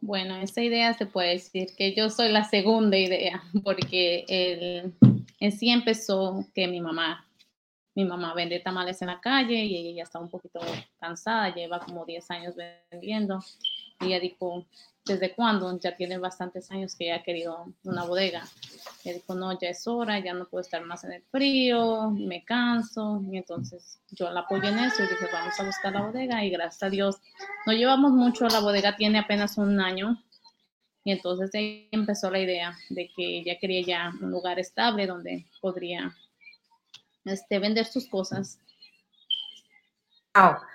Bueno, 0.00 0.36
esa 0.36 0.62
idea 0.62 0.94
se 0.94 1.06
puede 1.06 1.30
decir 1.30 1.74
que 1.76 1.94
yo 1.94 2.08
soy 2.08 2.30
la 2.30 2.44
segunda 2.44 2.96
idea, 2.96 3.42
porque 3.64 4.24
el, 4.28 4.94
en 5.40 5.52
sí 5.52 5.70
empezó 5.70 6.44
que 6.54 6.68
mi 6.68 6.80
mamá 6.80 7.27
mi 7.98 8.04
mamá 8.04 8.32
vende 8.32 8.60
tamales 8.60 9.02
en 9.02 9.08
la 9.08 9.20
calle 9.20 9.56
y 9.56 9.76
ella 9.76 9.96
ya 9.96 10.02
está 10.04 10.20
un 10.20 10.30
poquito 10.30 10.60
cansada, 11.00 11.52
lleva 11.52 11.80
como 11.80 12.04
10 12.04 12.30
años 12.30 12.54
vendiendo. 12.92 13.44
Y 14.00 14.06
ella 14.06 14.20
dijo, 14.20 14.66
¿desde 15.04 15.34
cuándo? 15.34 15.76
Ya 15.80 15.96
tiene 15.96 16.16
bastantes 16.16 16.70
años 16.70 16.94
que 16.94 17.06
ella 17.06 17.16
ha 17.16 17.22
querido 17.24 17.74
una 17.82 18.04
bodega. 18.04 18.44
Ella 19.04 19.14
dijo, 19.14 19.34
no, 19.34 19.58
ya 19.58 19.70
es 19.70 19.84
hora, 19.88 20.20
ya 20.20 20.32
no 20.32 20.44
puedo 20.44 20.62
estar 20.62 20.80
más 20.84 21.02
en 21.02 21.14
el 21.14 21.24
frío, 21.24 22.12
me 22.12 22.44
canso. 22.44 23.20
Y 23.32 23.38
entonces 23.38 24.00
yo 24.12 24.30
la 24.30 24.42
apoyé 24.42 24.68
en 24.68 24.78
eso 24.78 25.02
y 25.02 25.08
dije, 25.08 25.26
vamos 25.32 25.58
a 25.58 25.64
buscar 25.64 25.92
la 25.92 26.02
bodega. 26.02 26.44
Y 26.44 26.50
gracias 26.50 26.84
a 26.84 26.90
Dios, 26.90 27.16
no 27.66 27.72
llevamos 27.72 28.12
mucho, 28.12 28.46
la 28.46 28.60
bodega 28.60 28.94
tiene 28.94 29.18
apenas 29.18 29.58
un 29.58 29.80
año. 29.80 30.22
Y 31.02 31.10
entonces 31.10 31.50
ahí 31.52 31.88
empezó 31.90 32.30
la 32.30 32.38
idea 32.38 32.76
de 32.90 33.10
que 33.16 33.40
ella 33.40 33.58
quería 33.58 33.82
ya 33.84 34.12
un 34.20 34.30
lugar 34.30 34.60
estable 34.60 35.08
donde 35.08 35.46
podría 35.60 36.14
este, 37.28 37.58
vender 37.58 37.86
sus 37.86 38.08
cosas. 38.08 38.58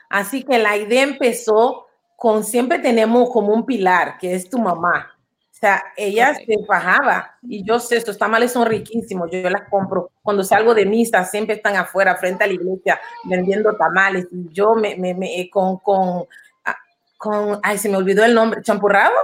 Así 0.10 0.44
que 0.44 0.58
la 0.58 0.78
idea 0.78 1.04
empezó 1.04 1.88
con 2.16 2.44
siempre 2.44 2.80
tenemos 2.80 3.30
como 3.32 3.54
un 3.54 3.66
pilar, 3.66 4.18
que 4.18 4.34
es 4.34 4.50
tu 4.50 4.60
mamá. 4.60 5.10
O 5.52 5.56
sea, 5.66 5.84
ella 5.96 6.34
se 6.34 6.66
fajaba 6.66 7.38
y 7.42 7.64
yo 7.66 7.80
sé, 7.80 7.96
estos 7.98 8.18
tamales 8.18 8.52
son 8.52 8.66
riquísimos, 8.66 9.30
yo, 9.32 9.50
las 9.50 9.70
compro. 9.70 10.12
Cuando 10.22 10.44
salgo 10.44 10.74
de 10.74 10.86
misa, 10.86 11.24
siempre 11.24 11.56
están 11.56 11.76
afuera, 11.78 12.18
frente 12.18 12.44
a 12.44 12.48
la 12.48 12.54
iglesia, 12.54 13.00
vendiendo 13.24 13.76
tamales. 13.78 14.28
Y 14.32 14.50
yo 14.52 14.76
me, 14.76 14.96
me, 14.98 15.14
me 15.14 15.50
con, 15.50 15.78
con, 15.78 16.26
ah, 16.66 16.76
con, 17.18 17.60
ay, 17.64 17.78
se 17.78 17.90
me 17.90 17.98
olvidó 17.98 18.26
el 18.26 18.36
nombre, 18.36 18.62
champurrado. 18.62 19.16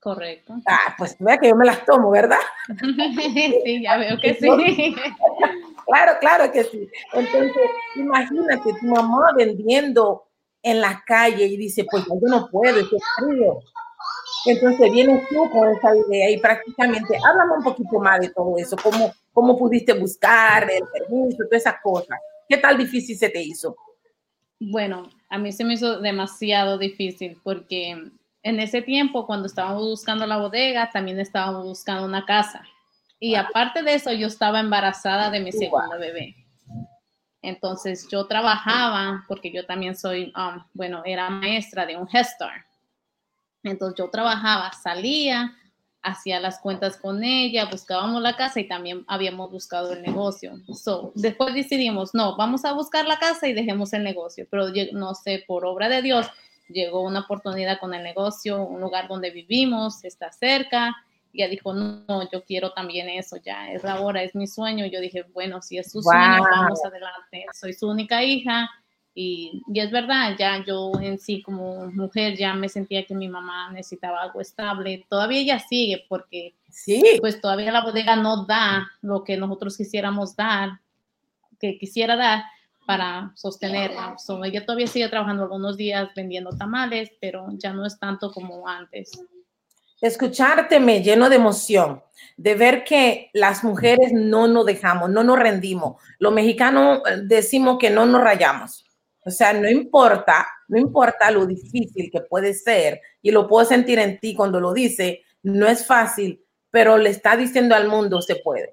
Correcto. 0.00 0.54
Ah, 0.66 0.94
pues 0.98 1.16
vea 1.18 1.38
que 1.38 1.48
yo 1.48 1.56
me 1.56 1.64
las 1.64 1.84
tomo, 1.84 2.10
¿verdad? 2.10 2.40
sí, 3.64 3.82
ya 3.82 3.96
veo 3.96 4.18
que 4.20 4.34
sí. 4.40 4.96
Claro, 5.86 6.12
claro 6.20 6.52
que 6.52 6.64
sí. 6.64 6.88
Entonces, 7.12 7.52
imagínate 7.96 8.72
tu 8.80 8.86
mamá 8.86 9.32
vendiendo 9.36 10.24
en 10.62 10.80
la 10.80 11.02
calle 11.06 11.46
y 11.46 11.56
dice, 11.56 11.84
pues 11.90 12.04
yo 12.04 12.28
no 12.28 12.48
puedo, 12.48 12.80
es 12.80 12.88
frío. 13.18 13.60
Entonces 14.44 14.92
vienes 14.92 15.28
tú 15.28 15.48
con 15.50 15.68
esa 15.70 15.96
idea 15.96 16.30
y 16.30 16.38
prácticamente 16.38 17.16
háblame 17.24 17.58
un 17.58 17.62
poquito 17.62 17.98
más 18.00 18.20
de 18.20 18.30
todo 18.30 18.56
eso, 18.58 18.76
cómo, 18.82 19.12
cómo 19.32 19.56
pudiste 19.56 19.92
buscar 19.92 20.68
el 20.70 20.82
permiso, 20.92 21.44
todas 21.44 21.62
esas 21.62 21.76
cosas. 21.82 22.18
¿Qué 22.48 22.56
tal 22.56 22.76
difícil 22.76 23.16
se 23.16 23.28
te 23.28 23.40
hizo? 23.40 23.76
Bueno, 24.58 25.08
a 25.28 25.38
mí 25.38 25.52
se 25.52 25.64
me 25.64 25.74
hizo 25.74 26.00
demasiado 26.00 26.78
difícil 26.78 27.40
porque 27.42 27.96
en 28.42 28.60
ese 28.60 28.82
tiempo, 28.82 29.26
cuando 29.26 29.46
estábamos 29.46 29.82
buscando 29.82 30.26
la 30.26 30.38
bodega, 30.38 30.90
también 30.90 31.20
estábamos 31.20 31.64
buscando 31.64 32.04
una 32.04 32.26
casa. 32.26 32.64
Y 33.24 33.36
aparte 33.36 33.84
de 33.84 33.94
eso, 33.94 34.10
yo 34.10 34.26
estaba 34.26 34.58
embarazada 34.58 35.30
de 35.30 35.38
mi 35.38 35.52
segundo 35.52 35.96
bebé. 35.96 36.34
Entonces 37.40 38.08
yo 38.10 38.26
trabajaba, 38.26 39.24
porque 39.28 39.52
yo 39.52 39.64
también 39.64 39.96
soy, 39.96 40.32
um, 40.36 40.60
bueno, 40.74 41.02
era 41.04 41.30
maestra 41.30 41.86
de 41.86 41.96
un 41.96 42.08
gestor. 42.08 42.50
Entonces 43.62 43.96
yo 43.96 44.10
trabajaba, 44.10 44.72
salía, 44.72 45.56
hacía 46.02 46.40
las 46.40 46.58
cuentas 46.58 46.96
con 46.96 47.22
ella, 47.22 47.66
buscábamos 47.66 48.20
la 48.20 48.34
casa 48.34 48.58
y 48.58 48.66
también 48.66 49.04
habíamos 49.06 49.52
buscado 49.52 49.92
el 49.92 50.02
negocio. 50.02 50.54
So, 50.74 51.12
después 51.14 51.54
decidimos, 51.54 52.14
no, 52.14 52.36
vamos 52.36 52.64
a 52.64 52.72
buscar 52.72 53.06
la 53.06 53.20
casa 53.20 53.46
y 53.46 53.52
dejemos 53.52 53.92
el 53.92 54.02
negocio. 54.02 54.48
Pero 54.50 54.66
no 54.94 55.14
sé, 55.14 55.44
por 55.46 55.64
obra 55.64 55.88
de 55.88 56.02
Dios, 56.02 56.26
llegó 56.68 57.02
una 57.02 57.20
oportunidad 57.20 57.78
con 57.78 57.94
el 57.94 58.02
negocio, 58.02 58.64
un 58.64 58.80
lugar 58.80 59.06
donde 59.06 59.30
vivimos, 59.30 60.02
está 60.02 60.32
cerca. 60.32 60.96
Y 61.32 61.42
ella 61.42 61.50
dijo, 61.50 61.72
no, 61.72 62.30
yo 62.30 62.44
quiero 62.44 62.72
también 62.72 63.08
eso, 63.08 63.36
ya 63.36 63.72
es 63.72 63.82
la 63.82 64.00
hora, 64.00 64.22
es 64.22 64.34
mi 64.34 64.46
sueño. 64.46 64.86
Yo 64.86 65.00
dije, 65.00 65.24
bueno, 65.32 65.62
si 65.62 65.78
es 65.78 65.90
su 65.90 66.02
sueño, 66.02 66.42
vamos 66.42 66.84
adelante. 66.84 67.46
Soy 67.52 67.72
su 67.72 67.88
única 67.88 68.22
hija. 68.22 68.70
Y, 69.14 69.62
y, 69.72 69.80
es 69.80 69.90
verdad, 69.90 70.36
ya 70.38 70.64
yo 70.64 70.92
en 71.00 71.18
sí 71.18 71.42
como 71.42 71.86
mujer 71.90 72.34
ya 72.36 72.54
me 72.54 72.70
sentía 72.70 73.04
que 73.04 73.14
mi 73.14 73.28
mamá 73.28 73.70
necesitaba 73.70 74.22
algo 74.22 74.40
estable. 74.40 75.04
Todavía 75.08 75.40
ella 75.40 75.58
sigue 75.58 76.04
porque 76.08 76.54
sí. 76.70 77.02
pues 77.20 77.40
todavía 77.40 77.72
la 77.72 77.84
bodega 77.84 78.16
no 78.16 78.46
da 78.46 78.90
lo 79.02 79.22
que 79.22 79.36
nosotros 79.36 79.76
quisiéramos 79.76 80.34
dar, 80.34 80.80
que 81.58 81.78
quisiera 81.78 82.16
dar, 82.16 82.44
para 82.86 83.32
sostenerla. 83.36 84.18
So, 84.18 84.44
ella 84.44 84.64
todavía 84.64 84.86
sigue 84.86 85.08
trabajando 85.08 85.44
algunos 85.44 85.76
días 85.76 86.10
vendiendo 86.14 86.50
tamales, 86.50 87.10
pero 87.20 87.46
ya 87.52 87.72
no 87.72 87.86
es 87.86 87.98
tanto 87.98 88.32
como 88.32 88.66
antes. 88.66 89.10
Escucharte 90.02 90.80
me 90.80 91.00
lleno 91.00 91.30
de 91.30 91.36
emoción, 91.36 92.02
de 92.36 92.56
ver 92.56 92.82
que 92.82 93.30
las 93.34 93.62
mujeres 93.62 94.12
no 94.12 94.48
nos 94.48 94.66
dejamos, 94.66 95.08
no 95.08 95.22
nos 95.22 95.38
rendimos. 95.38 96.02
Los 96.18 96.32
mexicanos 96.32 97.02
eh, 97.08 97.20
decimos 97.22 97.78
que 97.78 97.88
no 97.88 98.04
nos 98.04 98.20
rayamos. 98.20 98.84
O 99.24 99.30
sea, 99.30 99.52
no 99.52 99.70
importa, 99.70 100.48
no 100.66 100.76
importa 100.76 101.30
lo 101.30 101.46
difícil 101.46 102.10
que 102.10 102.20
puede 102.20 102.52
ser, 102.52 103.00
y 103.22 103.30
lo 103.30 103.46
puedo 103.46 103.64
sentir 103.64 104.00
en 104.00 104.18
ti 104.18 104.34
cuando 104.34 104.58
lo 104.58 104.72
dice, 104.72 105.22
no 105.44 105.68
es 105.68 105.86
fácil, 105.86 106.44
pero 106.72 106.98
le 106.98 107.10
está 107.10 107.36
diciendo 107.36 107.76
al 107.76 107.86
mundo, 107.86 108.20
se 108.20 108.34
puede. 108.34 108.72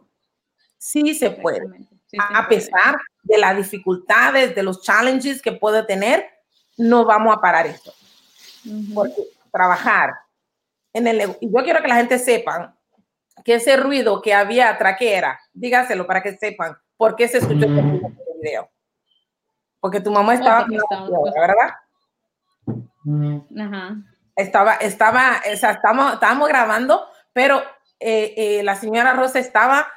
Sí 0.79 1.13
se 1.13 1.29
puede. 1.29 1.61
a 2.17 2.49
pesar 2.49 2.97
de 3.21 3.37
las 3.37 3.55
dificultades, 3.55 4.55
de 4.55 4.63
los 4.63 4.81
challenges 4.81 5.43
que 5.43 5.51
puede 5.51 5.83
tener, 5.83 6.25
no 6.75 7.05
vamos 7.05 7.37
a 7.37 7.39
parar 7.39 7.67
esto. 7.67 7.93
Porque 8.95 9.21
trabajar 9.51 10.09
en 10.93 11.07
el... 11.07 11.37
Y 11.39 11.51
yo 11.51 11.63
quiero 11.63 11.81
que 11.81 11.87
la 11.87 11.95
gente 11.95 12.19
sepa 12.19 12.75
que 13.43 13.55
ese 13.55 13.77
ruido 13.77 14.21
que 14.21 14.33
había 14.33 14.69
atrás, 14.69 14.95
¿qué 14.99 15.15
era? 15.15 15.39
Dígaselo 15.53 16.05
para 16.05 16.21
que 16.21 16.35
sepan 16.37 16.77
por 16.97 17.15
qué 17.15 17.27
se 17.27 17.37
escuchó 17.37 17.67
mm. 17.67 18.01
video. 18.41 18.69
Porque 19.79 20.01
tu 20.01 20.11
mamá 20.11 20.33
estaba, 20.33 20.65
¿verdad? 20.67 21.73
Ajá. 23.57 23.95
Estaba, 24.35 24.73
estaba, 24.75 25.41
o 25.53 25.57
sea, 25.57 25.71
estábamos, 25.71 26.13
estábamos 26.13 26.47
grabando, 26.47 27.07
pero 27.33 27.61
eh, 27.99 28.33
eh, 28.37 28.63
la 28.63 28.75
señora 28.75 29.13
Rosa 29.13 29.39
estaba 29.39 29.87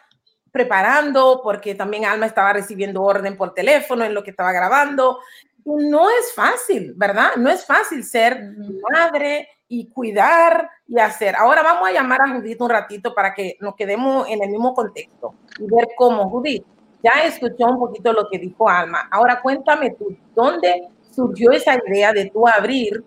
preparando 0.51 1.41
porque 1.43 1.75
también 1.75 2.05
Alma 2.05 2.27
estaba 2.27 2.53
recibiendo 2.53 3.03
orden 3.03 3.37
por 3.37 3.55
teléfono 3.55 4.05
en 4.05 4.15
lo 4.15 4.23
que 4.23 4.31
estaba 4.31 4.53
grabando. 4.53 5.21
No 5.65 6.11
es 6.11 6.35
fácil, 6.35 6.93
¿verdad? 6.97 7.37
No 7.37 7.51
es 7.51 7.65
fácil 7.65 8.05
ser 8.05 8.53
madre 8.91 9.49
y 9.73 9.87
cuidar 9.87 10.69
y 10.87 10.99
hacer. 10.99 11.35
Ahora 11.35 11.63
vamos 11.63 11.89
a 11.89 11.93
llamar 11.93 12.21
a 12.21 12.35
Judith 12.35 12.61
un 12.61 12.69
ratito 12.69 13.15
para 13.15 13.33
que 13.33 13.57
nos 13.59 13.75
quedemos 13.75 14.29
en 14.29 14.43
el 14.43 14.51
mismo 14.51 14.75
contexto 14.75 15.35
y 15.59 15.63
ver 15.63 15.89
cómo 15.97 16.29
Judith 16.29 16.63
ya 17.03 17.25
escuchó 17.25 17.69
un 17.69 17.79
poquito 17.79 18.13
lo 18.13 18.29
que 18.29 18.39
dijo 18.39 18.69
Alma. 18.69 19.09
Ahora 19.11 19.41
cuéntame 19.41 19.93
tú, 19.93 20.15
¿dónde 20.35 20.89
surgió 21.11 21.53
esa 21.53 21.75
idea 21.87 22.13
de 22.13 22.29
tú 22.29 22.47
abrir 22.47 23.03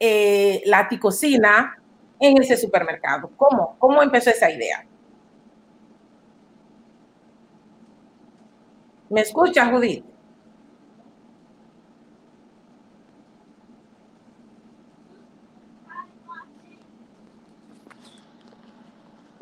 eh, 0.00 0.62
la 0.64 0.88
ticocina 0.88 1.76
en 2.18 2.40
ese 2.40 2.56
supermercado? 2.56 3.30
¿Cómo? 3.36 3.76
¿Cómo 3.78 4.02
empezó 4.02 4.30
esa 4.30 4.50
idea? 4.50 4.86
¿Me 9.10 9.20
escucha, 9.20 9.66
Judith? 9.66 10.02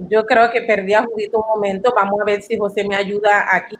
Yo 0.09 0.25
creo 0.27 0.51
que 0.51 0.63
perdí 0.63 0.95
a 0.95 1.05
Judith 1.05 1.35
un 1.35 1.47
momento. 1.47 1.93
Vamos 1.95 2.21
a 2.21 2.25
ver 2.25 2.43
si 2.43 2.57
José 2.59 2.87
me 2.87 2.97
ayuda 2.97 3.55
aquí. 3.55 3.77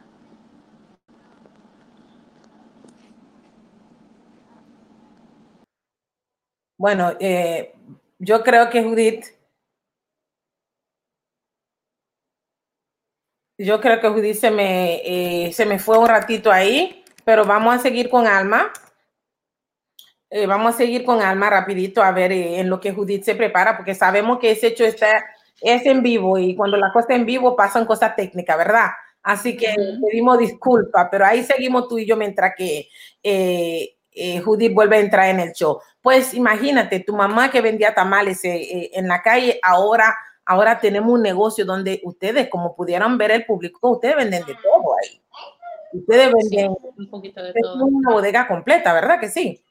Bueno, 6.79 7.13
eh, 7.21 7.73
yo 8.19 8.43
creo 8.43 8.69
que 8.69 8.83
Judith, 8.83 9.27
yo 13.59 13.81
creo 13.81 14.01
que 14.01 14.09
Judith 14.09 14.37
se 14.37 14.51
me, 14.51 15.47
eh, 15.47 15.53
se 15.53 15.67
me 15.67 15.79
fue 15.79 15.99
un 15.99 16.09
ratito 16.09 16.51
ahí, 16.51 17.05
pero 17.25 17.45
vamos 17.45 17.75
a 17.75 17.79
seguir 17.79 18.11
con 18.11 18.27
Alma. 18.27 18.73
Eh, 20.31 20.47
vamos 20.47 20.75
a 20.75 20.79
seguir 20.79 21.05
con 21.05 21.23
Alma 21.23 21.49
rapidito 21.49 22.03
a 22.03 22.11
ver 22.13 22.33
en 22.33 22.69
lo 22.69 22.81
que 22.81 22.93
Judith 22.93 23.23
se 23.25 23.37
prepara, 23.37 23.77
porque 23.77 23.95
sabemos 23.95 24.39
que 24.39 24.51
ese 24.51 24.69
hecho 24.69 24.85
está, 24.85 25.25
es 25.61 25.87
en 25.87 26.03
vivo 26.03 26.39
y 26.39 26.55
cuando 26.55 26.77
la 26.77 26.93
cosa 26.93 27.15
en 27.15 27.27
vivo 27.27 27.57
pasan 27.57 27.87
cosas 27.87 28.17
técnicas, 28.17 28.57
¿verdad? 28.59 28.89
Así 29.23 29.57
que 29.57 29.75
pedimos 30.07 30.39
disculpas, 30.39 31.09
pero 31.11 31.25
ahí 31.25 31.43
seguimos 31.43 31.89
tú 31.89 31.99
y 31.99 32.07
yo 32.07 32.17
mientras 32.17 32.53
que 32.57 32.89
eh, 33.23 33.97
Judith 34.45 34.75
vuelve 34.75 34.97
a 34.97 35.01
entrar 35.01 35.29
en 35.31 35.41
el 35.41 35.53
show. 35.53 35.81
Pues 36.03 36.35
imagínate, 36.35 37.01
tu 37.01 37.15
mamá 37.15 37.51
que 37.51 37.61
vendía 37.61 37.95
tamales 37.95 38.45
eh, 38.45 38.55
eh, 38.55 38.91
en 38.93 39.09
la 39.09 39.23
calle, 39.23 39.59
ahora, 39.63 40.15
ahora 40.45 40.79
tenemos 40.79 41.11
un 41.11 41.23
negocio 41.23 41.65
donde 41.65 42.01
ustedes, 42.05 42.49
como 42.49 42.77
pudieran 42.77 43.17
ver 43.17 43.31
el 43.31 43.47
público, 43.47 43.91
ustedes 43.91 44.17
venden 44.17 44.45
de 44.45 44.55
todo 44.55 44.95
ahí. 45.03 45.21
Ustedes 45.95 46.31
venden 46.33 46.77
un 46.99 47.09
poquito 47.09 47.43
de 47.43 47.53
todo. 47.55 47.85
una 47.87 48.11
bodega 48.11 48.47
completa, 48.47 48.93
¿verdad 48.93 49.19
que 49.19 49.31
sí? 49.31 49.65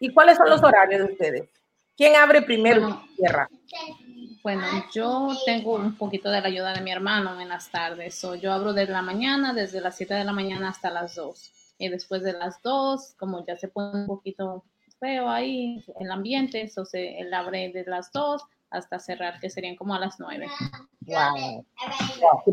¿Y 0.00 0.12
cuáles 0.12 0.36
son 0.36 0.50
los 0.50 0.62
horarios 0.62 1.06
de 1.06 1.12
ustedes? 1.12 1.48
¿Quién 1.96 2.16
abre 2.16 2.42
primero 2.42 3.02
tierra? 3.16 3.48
Bueno, 4.46 4.62
yo 4.92 5.30
tengo 5.44 5.74
un 5.74 5.96
poquito 5.96 6.30
de 6.30 6.40
la 6.40 6.46
ayuda 6.46 6.72
de 6.72 6.80
mi 6.80 6.92
hermano 6.92 7.40
en 7.40 7.48
las 7.48 7.68
tardes. 7.68 8.24
yo 8.40 8.52
abro 8.52 8.72
desde 8.72 8.92
la 8.92 9.02
mañana, 9.02 9.52
desde 9.52 9.80
las 9.80 9.96
7 9.96 10.14
de 10.14 10.22
la 10.22 10.32
mañana 10.32 10.68
hasta 10.68 10.88
las 10.88 11.16
2 11.16 11.74
y 11.78 11.88
después 11.88 12.22
de 12.22 12.32
las 12.32 12.62
dos, 12.62 13.16
como 13.18 13.44
ya 13.44 13.56
se 13.56 13.66
pone 13.66 14.02
un 14.02 14.06
poquito 14.06 14.62
feo 15.00 15.28
ahí 15.28 15.84
el 15.98 16.12
ambiente, 16.12 16.62
eso 16.62 16.84
se 16.84 17.18
él 17.18 17.34
abre 17.34 17.72
de 17.72 17.82
las 17.86 18.12
dos 18.12 18.44
hasta 18.70 19.00
cerrar, 19.00 19.40
que 19.40 19.50
serían 19.50 19.74
como 19.74 19.96
a 19.96 19.98
las 19.98 20.20
nueve. 20.20 20.46
Wow. 21.00 21.64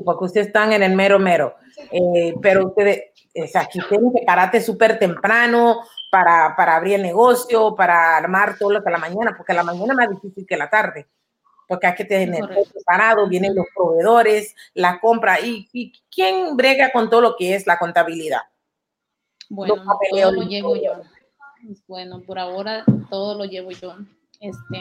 porque 0.04 0.26
ustedes 0.26 0.48
están 0.48 0.74
en 0.74 0.82
el 0.82 0.96
mero 0.96 1.20
mero. 1.20 1.58
Eh, 1.92 2.34
pero 2.42 2.70
ustedes, 2.70 3.12
o 3.36 3.60
aquí 3.60 3.80
tienen 3.88 4.12
que 4.12 4.24
pararte 4.26 4.62
súper 4.62 4.98
temprano 4.98 5.82
para, 6.10 6.56
para, 6.56 6.76
abrir 6.76 6.96
el 6.96 7.04
negocio, 7.04 7.76
para 7.76 8.18
armar 8.18 8.58
todo 8.58 8.72
lo 8.72 8.84
que 8.84 8.90
la 8.90 8.98
mañana, 8.98 9.36
porque 9.38 9.54
la 9.54 9.64
mañana 9.64 9.94
es 9.94 9.98
más 9.98 10.10
difícil 10.10 10.48
que 10.48 10.58
la 10.58 10.72
tarde. 10.72 11.08
Porque 11.74 11.88
hay 11.88 11.96
que 11.96 12.06
tener 12.06 12.48
preparado, 12.48 13.28
vienen 13.28 13.56
los 13.56 13.66
proveedores, 13.76 14.56
la 14.76 15.00
compra 15.00 15.40
y, 15.40 15.68
y 15.74 15.92
quién 16.14 16.56
brega 16.56 16.92
con 16.92 17.10
todo 17.10 17.22
lo 17.22 17.36
que 17.36 17.56
es 17.56 17.66
la 17.66 17.80
contabilidad. 17.80 18.42
Bueno, 19.50 19.76
todo 20.12 20.32
lo 20.32 20.44
llevo 20.44 20.76
yo. 20.76 21.02
Bueno, 21.88 22.22
por 22.22 22.38
ahora 22.38 22.86
todo 23.10 23.36
lo 23.36 23.46
llevo 23.46 23.72
yo. 23.72 23.96
Este, 24.40 24.80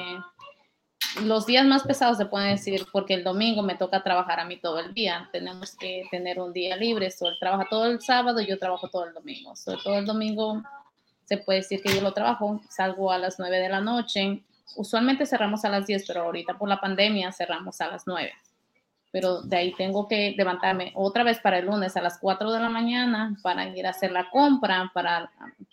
los 1.24 1.46
días 1.46 1.64
más 1.64 1.82
pesados 1.82 2.18
se 2.18 2.26
pueden 2.26 2.56
decir 2.56 2.86
porque 2.92 3.14
el 3.14 3.24
domingo 3.24 3.62
me 3.62 3.76
toca 3.76 4.02
trabajar 4.02 4.40
a 4.40 4.44
mí 4.44 4.58
todo 4.58 4.80
el 4.80 4.92
día. 4.92 5.28
Tenemos 5.32 5.76
que 5.76 6.04
tener 6.10 6.40
un 6.40 6.52
día 6.52 6.76
libre. 6.76 7.10
So, 7.10 7.28
él 7.28 7.36
trabaja 7.40 7.66
todo 7.70 7.86
el 7.86 8.00
sábado 8.00 8.40
y 8.40 8.46
yo 8.46 8.58
trabajo 8.58 8.88
todo 8.88 9.06
el 9.06 9.14
domingo. 9.14 9.56
So, 9.56 9.76
todo 9.78 9.96
el 9.96 10.04
domingo 10.04 10.62
se 11.24 11.38
puede 11.38 11.60
decir 11.60 11.80
que 11.82 11.94
yo 11.94 12.00
lo 12.02 12.12
trabajo. 12.12 12.60
Salgo 12.68 13.10
a 13.10 13.18
las 13.18 13.38
9 13.38 13.58
de 13.58 13.68
la 13.68 13.80
noche. 13.80 14.42
Usualmente 14.76 15.26
cerramos 15.26 15.64
a 15.64 15.68
las 15.68 15.86
10, 15.86 16.06
pero 16.06 16.22
ahorita 16.22 16.58
por 16.58 16.68
la 16.68 16.80
pandemia 16.80 17.32
cerramos 17.32 17.80
a 17.80 17.88
las 17.88 18.06
9 18.06 18.32
pero 19.12 19.42
de 19.42 19.56
ahí 19.56 19.74
tengo 19.74 20.08
que 20.08 20.34
levantarme 20.36 20.90
otra 20.94 21.22
vez 21.22 21.38
para 21.38 21.58
el 21.58 21.66
lunes 21.66 21.96
a 21.96 22.00
las 22.00 22.18
4 22.18 22.50
de 22.50 22.58
la 22.58 22.70
mañana 22.70 23.36
para 23.42 23.68
ir 23.68 23.86
a 23.86 23.90
hacer 23.90 24.10
la 24.10 24.30
compra, 24.30 24.90
para 24.94 25.30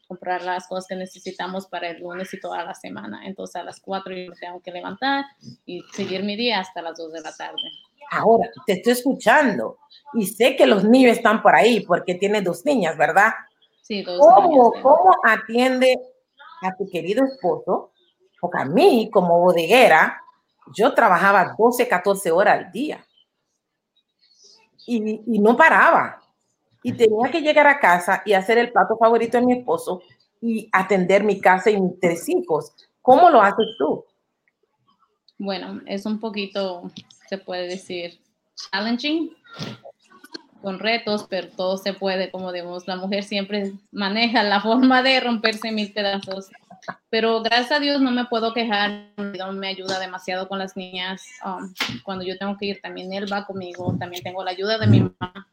comprar 0.10 0.43
las 0.43 0.67
cosas 0.67 0.88
que 0.88 0.95
necesitamos 0.97 1.65
para 1.65 1.89
el 1.89 2.02
lunes 2.02 2.34
y 2.34 2.39
toda 2.39 2.65
la 2.65 2.73
semana. 2.73 3.25
Entonces 3.25 3.56
a 3.56 3.63
las 3.63 3.80
4 3.80 4.13
yo 4.13 4.30
me 4.30 4.36
tengo 4.36 4.60
que 4.62 4.71
levantar 4.71 5.23
y 5.65 5.82
seguir 5.93 6.23
mi 6.23 6.36
día 6.36 6.60
hasta 6.60 6.82
las 6.82 6.97
2 6.97 7.13
de 7.13 7.21
la 7.21 7.34
tarde. 7.34 7.62
Ahora, 8.12 8.49
te 8.65 8.73
estoy 8.73 8.93
escuchando 8.93 9.78
y 10.13 10.25
sé 10.25 10.58
que 10.58 10.67
los 10.67 10.84
niños 10.84 11.15
están 11.15 11.41
por 11.41 11.56
ahí 11.56 11.80
porque 11.80 12.15
tiene 12.15 12.41
dos 12.41 12.65
niñas, 12.65 12.97
¿verdad? 12.97 13.32
Sí, 13.84 14.02
dos 14.02 14.19
¿Cómo, 14.19 14.73
¿Cómo 14.82 15.15
atiende 15.23 15.95
a 16.62 16.75
tu 16.75 16.89
querido 16.89 17.23
esposo? 17.23 17.91
Porque 18.39 18.60
a 18.60 18.65
mí, 18.65 19.10
como 19.12 19.39
bodeguera, 19.39 20.21
yo 20.73 20.93
trabajaba 20.93 21.56
12, 21.58 21.88
14 21.88 22.32
horas 22.32 22.60
al 22.60 22.71
día 22.71 23.06
y, 24.89 25.39
no 25.39 25.56
paraba. 25.56 26.21
Y 26.82 26.93
tenía 26.93 27.30
que 27.30 27.41
llegar 27.41 27.67
a 27.67 27.80
casa 27.80 28.21
y 28.25 28.34
hacer 28.34 28.58
el 28.58 28.71
plato 28.71 28.97
favorito 28.97 29.38
de 29.38 29.45
mi 29.45 29.54
esposo 29.60 30.02
y 30.41 30.69
atender 30.71 31.23
mi 31.23 31.39
casa 31.39 31.69
y 31.69 31.80
mis 31.80 31.99
tres 31.99 32.28
hijos. 32.30 32.73
¿Cómo 33.02 33.30
lo 33.30 33.41
haces 33.41 33.67
tú? 33.78 34.06
Bueno, 35.38 35.82
es 35.86 36.06
un 36.06 36.19
poquito, 36.19 36.89
se 37.28 37.38
puede 37.38 37.67
decir, 37.67 38.19
challenging, 38.56 39.36
con 40.61 40.79
retos, 40.79 41.25
pero 41.29 41.47
todo 41.49 41.77
se 41.77 41.93
puede, 41.93 42.31
como 42.31 42.51
digamos, 42.51 42.87
la 42.87 42.95
mujer 42.95 43.23
siempre 43.23 43.73
maneja 43.91 44.43
la 44.43 44.61
forma 44.61 45.01
de 45.03 45.19
romperse 45.19 45.71
mil 45.71 45.91
pedazos 45.93 46.49
pero 47.09 47.41
gracias 47.41 47.71
a 47.71 47.79
Dios 47.79 48.01
no 48.01 48.11
me 48.11 48.25
puedo 48.25 48.53
quejar, 48.53 49.09
me 49.17 49.67
ayuda 49.67 49.99
demasiado 49.99 50.47
con 50.47 50.59
las 50.59 50.75
niñas. 50.77 51.25
Um, 51.45 51.73
cuando 52.03 52.23
yo 52.23 52.37
tengo 52.37 52.57
que 52.57 52.67
ir, 52.67 52.81
también 52.81 53.11
él 53.13 53.31
va 53.31 53.45
conmigo, 53.45 53.95
también 53.99 54.23
tengo 54.23 54.43
la 54.43 54.51
ayuda 54.51 54.77
de 54.77 54.87
mi 54.87 55.01
mamá, 55.01 55.47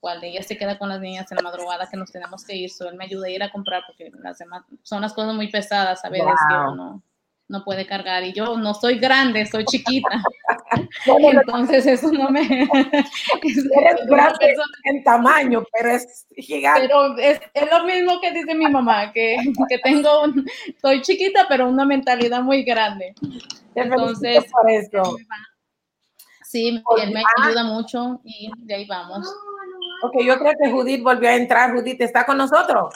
cuando 0.00 0.26
ella 0.26 0.42
se 0.42 0.56
queda 0.56 0.78
con 0.78 0.88
las 0.88 1.00
niñas 1.00 1.30
en 1.32 1.36
la 1.36 1.42
madrugada 1.42 1.88
que 1.88 1.96
nos 1.96 2.12
tenemos 2.12 2.44
que 2.44 2.56
ir, 2.56 2.70
so 2.70 2.88
él 2.88 2.96
me 2.96 3.04
ayuda 3.04 3.26
a 3.26 3.30
ir 3.30 3.42
a 3.42 3.50
comprar 3.50 3.82
porque 3.86 4.10
las 4.22 4.38
demás 4.38 4.62
son 4.82 5.02
las 5.02 5.12
cosas 5.12 5.34
muy 5.34 5.48
pesadas 5.48 6.04
a 6.04 6.08
veces 6.08 6.34
que 6.48 6.54
uno 6.54 7.02
no 7.48 7.64
puede 7.64 7.86
cargar 7.86 8.24
y 8.24 8.32
yo 8.32 8.56
no 8.56 8.74
soy 8.74 8.98
grande, 8.98 9.46
soy 9.46 9.64
chiquita. 9.64 10.22
Entonces 11.06 11.86
eso 11.86 12.12
no 12.12 12.30
me... 12.30 12.42
Eres 13.42 14.06
grande 14.06 14.54
en 14.84 15.02
tamaño, 15.02 15.64
pero 15.72 15.90
es 15.92 16.26
gigante. 16.36 16.82
Pero 16.82 17.16
es, 17.16 17.40
es, 17.54 17.70
lo 17.70 17.84
mismo 17.84 18.20
que 18.20 18.32
dice 18.32 18.54
mi 18.54 18.68
mamá, 18.68 19.12
que, 19.12 19.38
que 19.68 19.78
tengo, 19.78 20.24
un, 20.24 20.46
estoy 20.66 21.00
chiquita, 21.02 21.46
pero 21.48 21.68
una 21.68 21.84
mentalidad 21.84 22.42
muy 22.42 22.62
grande. 22.62 23.14
Entonces, 23.74 24.44
por 24.50 24.70
eso. 24.70 25.16
Sí, 26.44 26.68
él 26.68 27.12
me 27.12 27.22
ayuda 27.38 27.64
mucho 27.64 28.20
y 28.24 28.50
de 28.58 28.74
ahí 28.74 28.86
vamos. 28.86 29.26
Ok, 30.02 30.22
yo 30.24 30.38
creo 30.38 30.52
que 30.62 30.70
Judith 30.70 31.02
volvió 31.02 31.28
a 31.28 31.34
entrar. 31.34 31.74
Judith, 31.74 32.00
¿está 32.00 32.24
con 32.24 32.38
nosotros? 32.38 32.94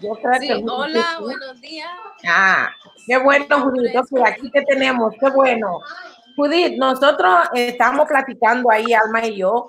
Yo 0.00 0.12
creo 0.14 0.40
sí, 0.40 0.48
que 0.48 0.64
hola, 0.68 1.18
buenos 1.20 1.60
días. 1.60 1.90
Ah, 2.26 2.70
qué 3.06 3.18
bueno, 3.18 3.60
Judith. 3.62 3.96
Okay, 3.96 4.22
aquí 4.24 4.50
te 4.50 4.62
tenemos, 4.62 5.14
qué 5.18 5.30
bueno. 5.30 5.80
Judith, 6.36 6.78
nosotros 6.78 7.48
estamos 7.54 8.06
platicando 8.06 8.70
ahí, 8.70 8.92
Alma 8.92 9.26
y 9.26 9.36
yo, 9.36 9.66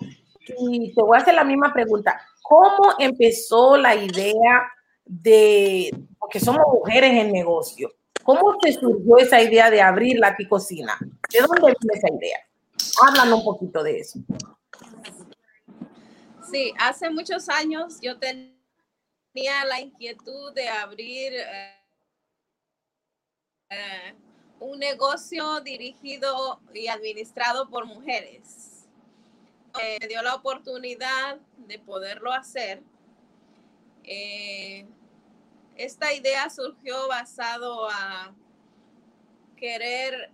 y 0.59 0.93
te 0.93 1.01
voy 1.01 1.17
a 1.17 1.21
hacer 1.21 1.33
la 1.33 1.43
misma 1.43 1.73
pregunta. 1.73 2.19
¿Cómo 2.41 2.93
empezó 2.99 3.77
la 3.77 3.95
idea 3.95 4.71
de, 5.05 5.91
porque 6.19 6.39
somos 6.39 6.63
mujeres 6.73 7.11
en 7.11 7.31
negocio, 7.31 7.91
cómo 8.23 8.57
te 8.57 8.73
surgió 8.73 9.17
esa 9.17 9.41
idea 9.41 9.69
de 9.69 9.81
abrir 9.81 10.19
la 10.19 10.35
cocina? 10.49 10.97
¿De 11.31 11.39
dónde 11.39 11.61
viene 11.61 11.93
esa 11.93 12.09
idea? 12.13 12.39
Háblanos 13.07 13.39
un 13.39 13.45
poquito 13.45 13.83
de 13.83 13.99
eso. 13.99 14.19
Sí, 16.51 16.73
hace 16.79 17.09
muchos 17.09 17.49
años 17.49 17.99
yo 18.01 18.19
tenía 18.19 18.52
la 19.33 19.79
inquietud 19.79 20.53
de 20.53 20.69
abrir 20.69 21.33
eh, 21.33 21.73
eh, 23.69 24.15
un 24.59 24.79
negocio 24.79 25.59
dirigido 25.61 26.61
y 26.73 26.87
administrado 26.87 27.69
por 27.69 27.85
mujeres. 27.85 28.87
me 29.75 30.07
dio 30.07 30.21
la 30.21 30.35
oportunidad 30.35 31.37
de 31.57 31.79
poderlo 31.79 32.31
hacer. 32.31 32.83
Eh, 34.03 34.85
esta 35.75 36.13
idea 36.13 36.49
surgió 36.49 37.07
basado 37.07 37.89
a 37.89 38.35
querer 39.57 40.31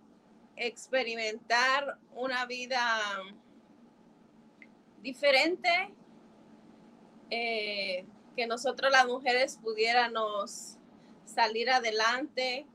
experimentar 0.58 1.98
una 2.14 2.46
vida 2.46 3.00
diferente, 5.02 5.70
eh, 7.30 8.06
que 8.39 8.47
nosotros 8.47 8.89
las 8.89 9.06
mujeres 9.06 9.60
pudiéramos 9.62 10.78
salir 11.25 11.69
adelante. 11.69 12.65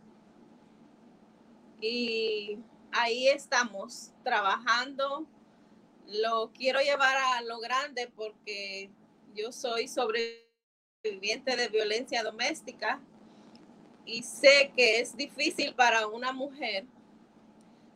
Y 1.81 2.59
ahí 2.93 3.29
estamos 3.29 4.13
trabajando. 4.23 5.27
Lo 6.07 6.53
quiero 6.53 6.81
llevar 6.81 7.17
a 7.17 7.41
lo 7.41 7.61
grande 7.61 8.13
porque 8.15 8.91
yo 9.35 9.53
soy 9.53 9.89
sobreviviente 9.89 11.57
de 11.57 11.69
violencia 11.69 12.23
doméstica 12.23 13.01
y 14.05 14.23
sé 14.23 14.71
que 14.77 15.01
es 15.01 15.17
difícil 15.17 15.75
para 15.75 16.09
una 16.09 16.33
mujer 16.33 16.85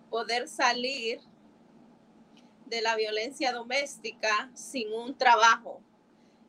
poder 0.09 0.49
salir 0.49 1.21
de 2.65 2.81
la 2.81 2.97
violencia 2.97 3.53
doméstica 3.53 4.51
sin 4.55 4.91
un 4.91 5.19
trabajo. 5.19 5.83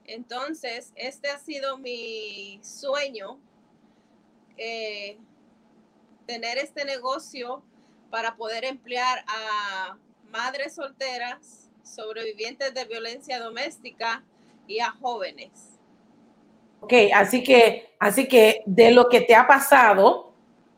Entonces, 0.10 0.92
este 0.96 1.30
ha 1.30 1.38
sido 1.38 1.78
mi 1.78 2.60
sueño, 2.64 3.40
eh, 4.58 5.18
tener 6.26 6.58
este 6.58 6.84
negocio 6.84 7.62
para 8.10 8.36
poder 8.36 8.66
emplear 8.66 9.24
a 9.28 9.98
madres 10.32 10.74
solteras, 10.74 11.70
sobrevivientes 11.84 12.74
de 12.74 12.86
violencia 12.86 13.40
doméstica 13.40 14.24
y 14.68 14.80
a 14.80 14.90
jóvenes. 14.90 15.78
Ok, 16.82 16.94
así 17.14 17.44
que, 17.44 17.94
así 18.00 18.28
que 18.28 18.64
de 18.66 18.90
lo 18.92 19.10
que 19.10 19.22
te 19.22 19.36
ha 19.36 19.46
pasado, 19.46 20.34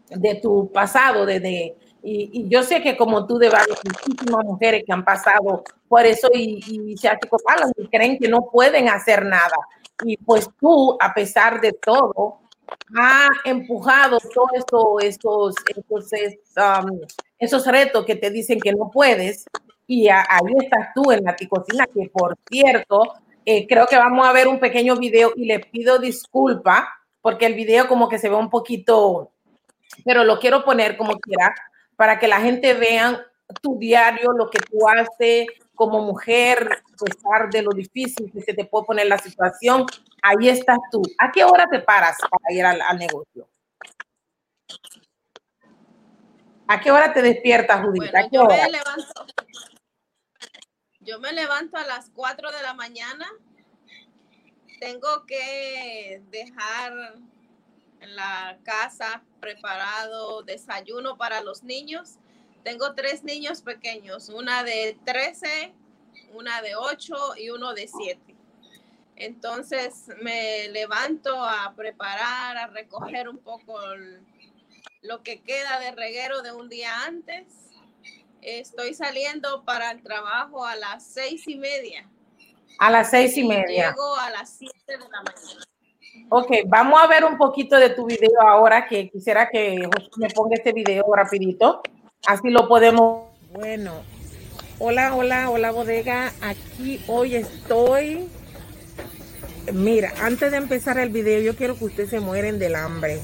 de 0.10 0.36
tu 0.36 0.70
pasado, 0.74 1.26
desde 1.26 1.78
y, 2.04 2.48
yo 2.50 2.64
sé 2.64 2.82
que 2.82 2.98
como 2.98 3.28
tú 3.28 3.38
de 3.38 3.50
varias 3.50 3.80
muchísimas 3.84 4.46
mujeres 4.46 4.84
que 4.86 4.94
han 4.94 5.06
pasado 5.06 5.64
por 5.88 6.06
eso 6.06 6.30
y, 6.34 6.64
y 6.92 6.98
se 6.98 7.10
achicopalan 7.10 7.72
y 7.78 7.88
creen 7.88 8.18
que 8.18 8.28
no 8.28 8.50
pueden 8.52 8.90
hacer 8.90 9.26
nada. 9.26 9.58
Y 10.04 10.18
pues 10.18 10.50
tú, 10.60 10.98
a 11.00 11.14
pesar 11.14 11.62
de 11.62 11.74
todo, 11.74 12.40
ha 12.98 13.28
empujado 13.46 14.18
todos 14.34 14.50
esos, 15.04 15.56
esos, 15.68 16.12
um, 16.58 17.00
esos 17.38 17.66
retos 17.68 18.06
que 18.06 18.16
te 18.16 18.30
dicen 18.30 18.60
que 18.60 18.74
no 18.74 18.90
puedes. 18.92 19.46
Y 19.88 20.08
ahí 20.08 20.54
estás 20.62 20.90
tú 20.96 21.12
en 21.12 21.24
la 21.24 21.36
ticocina, 21.36 21.86
que 21.86 22.10
por 22.10 22.38
cierto, 22.50 23.14
eh, 23.46 23.68
creo 23.68 23.88
que 23.88 23.98
vamos 23.98 24.26
a 24.26 24.32
ver 24.32 24.48
un 24.48 24.60
pequeño 24.60 24.96
video 24.96 25.34
y 25.36 25.46
le 25.46 25.60
pido 25.60 26.00
disculpa 26.00 26.88
porque 27.22 27.46
el 27.46 27.56
video 27.56 27.88
como 27.88 28.08
que 28.08 28.18
se 28.18 28.30
ve 28.30 28.36
un 28.36 28.50
poquito, 28.50 29.32
pero 30.06 30.24
lo 30.24 30.40
quiero 30.40 30.64
poner 30.64 30.98
como 30.98 31.20
quiera 31.20 31.54
para 32.02 32.18
que 32.18 32.28
la 32.28 32.42
gente 32.42 32.74
vea 32.74 33.24
tu 33.62 33.78
diario, 33.78 34.32
lo 34.32 34.50
que 34.50 34.58
tú 34.58 34.90
haces 34.90 35.46
como 35.76 36.02
mujer, 36.02 36.68
a 36.84 37.06
pesar 37.06 37.48
de 37.52 37.62
lo 37.62 37.70
difícil 37.74 38.32
que 38.32 38.42
se 38.42 38.56
te 38.56 38.66
puede 38.66 38.88
poner 38.88 39.06
la 39.06 39.20
situación, 39.20 39.86
ahí 40.24 40.50
estás 40.50 40.80
tú. 40.92 41.04
¿A 41.20 41.32
qué 41.32 41.44
hora 41.44 41.68
te 41.70 41.78
paras 41.78 42.18
para 42.28 42.56
ir 42.56 42.66
al, 42.66 42.98
negocio? 42.98 43.48
¿A 46.68 46.82
qué 46.82 46.90
hora 46.90 47.14
te 47.14 47.22
despiertas, 47.22 47.86
Judith? 47.86 48.12
yo, 48.32 48.46
Me 48.46 48.72
levanto, 48.72 49.26
yo 51.02 51.20
me 51.20 51.34
levanto 51.34 51.78
a 51.78 51.86
las 51.86 52.10
4 52.10 52.52
de 52.52 52.64
la 52.64 52.74
mañana. 52.74 53.28
Tengo 54.80 55.28
que 55.28 56.24
dejar 56.32 57.14
en 58.02 58.16
la 58.16 58.58
casa 58.64 59.24
preparado 59.40 60.44
desayuno 60.44 61.18
para 61.18 61.42
los 61.42 61.64
niños. 61.64 62.18
Tengo 62.64 62.94
tres 62.94 63.24
niños 63.24 63.62
pequeños, 63.62 64.30
una 64.30 64.64
de 64.64 64.98
13, 65.06 65.74
una 66.34 66.62
de 66.62 66.76
8 66.76 67.16
y 67.38 67.50
uno 67.50 67.74
de 67.74 67.88
7. 67.88 68.36
Entonces 69.16 70.08
me 70.22 70.68
levanto 70.70 71.44
a 71.44 71.74
preparar, 71.76 72.58
a 72.58 72.68
recoger 72.68 73.30
un 73.30 73.38
poco 73.38 73.80
lo 75.04 75.22
que 75.24 75.42
queda 75.42 75.80
de 75.80 75.92
reguero 75.92 76.42
de 76.42 76.52
un 76.52 76.70
día 76.70 77.04
antes. 77.06 77.46
Estoy 78.42 78.96
saliendo 78.96 79.64
para 79.64 79.92
el 79.92 80.02
trabajo 80.02 80.66
a 80.66 80.76
las 80.76 81.06
seis 81.06 81.48
y 81.48 81.56
media. 81.56 82.10
A 82.80 82.90
las 82.90 83.12
seis 83.12 83.38
y 83.38 83.44
media. 83.44 83.90
Llego 83.90 84.16
a 84.16 84.32
las 84.32 84.50
siete 84.50 84.74
de 84.88 84.98
la 84.98 85.22
mañana. 85.22 85.66
Ok, 86.30 86.50
vamos 86.68 87.00
a 87.02 87.08
ver 87.08 87.24
un 87.24 87.38
poquito 87.38 87.78
de 87.78 87.90
tu 87.90 88.06
video 88.06 88.42
ahora, 88.42 88.88
que 88.88 89.10
quisiera 89.10 89.50
que 89.50 89.88
me 90.18 90.30
ponga 90.30 90.56
este 90.56 90.74
video 90.74 91.04
rapidito. 91.14 91.82
Así 92.26 92.50
lo 92.50 92.68
podemos. 92.68 93.26
Bueno, 93.54 93.94
hola, 94.80 95.16
hola, 95.16 95.50
hola 95.50 95.72
bodega. 95.72 96.32
Aquí 96.42 97.02
hoy 97.08 97.36
estoy. 97.36 98.30
Mira, 99.74 100.14
antes 100.22 100.52
de 100.52 100.58
empezar 100.58 100.98
el 101.00 101.10
video, 101.10 101.42
yo 101.42 101.56
quiero 101.56 101.78
que 101.78 101.86
ustedes 101.86 102.10
se 102.10 102.20
mueren 102.20 102.60
del 102.60 102.76
hambre. 102.76 103.20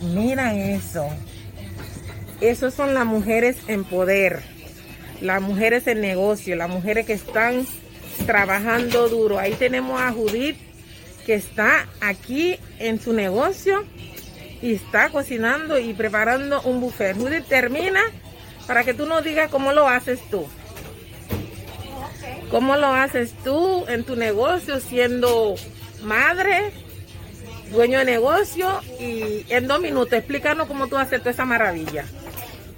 Mira 0.00 0.54
eso. 0.54 1.06
Esas 2.40 2.74
son 2.74 2.94
las 2.94 3.06
mujeres 3.06 3.56
en 3.68 3.84
poder, 3.84 4.42
las 5.20 5.40
mujeres 5.40 5.86
en 5.86 6.00
negocio, 6.00 6.56
las 6.56 6.68
mujeres 6.68 7.06
que 7.06 7.14
están 7.14 7.66
trabajando 8.26 9.08
duro. 9.08 9.38
Ahí 9.38 9.52
tenemos 9.52 10.00
a 10.00 10.12
Judith 10.12 10.56
que 11.24 11.34
está 11.34 11.88
aquí 12.00 12.58
en 12.78 13.00
su 13.00 13.12
negocio 13.12 13.84
y 14.62 14.74
está 14.74 15.10
cocinando 15.10 15.78
y 15.78 15.92
preparando 15.94 16.62
un 16.62 16.80
buffet. 16.80 17.16
Judith, 17.16 17.46
termina 17.46 18.00
para 18.66 18.84
que 18.84 18.94
tú 18.94 19.06
nos 19.06 19.24
digas 19.24 19.50
cómo 19.50 19.72
lo 19.72 19.88
haces 19.88 20.20
tú. 20.30 20.46
¿Cómo 22.50 22.76
lo 22.76 22.86
haces 22.86 23.32
tú 23.42 23.84
en 23.88 24.04
tu 24.04 24.16
negocio 24.16 24.80
siendo 24.80 25.56
madre, 26.02 26.72
dueño 27.72 27.98
de 27.98 28.04
negocio? 28.04 28.80
Y 29.00 29.44
en 29.48 29.66
dos 29.66 29.80
minutos, 29.80 30.12
explícanos 30.12 30.68
cómo 30.68 30.86
tú 30.86 30.96
haces 30.96 31.20
toda 31.20 31.32
esa 31.32 31.44
maravilla. 31.44 32.04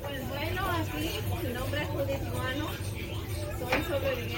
Pues 0.03 0.29
bueno, 0.29 0.63
aquí 0.71 1.21
mi 1.43 1.53
nombre 1.53 1.83
es 1.83 1.89
Judith 1.89 2.33
Juano, 2.33 2.69
soy 3.59 3.85
sobreviviente 3.89 4.36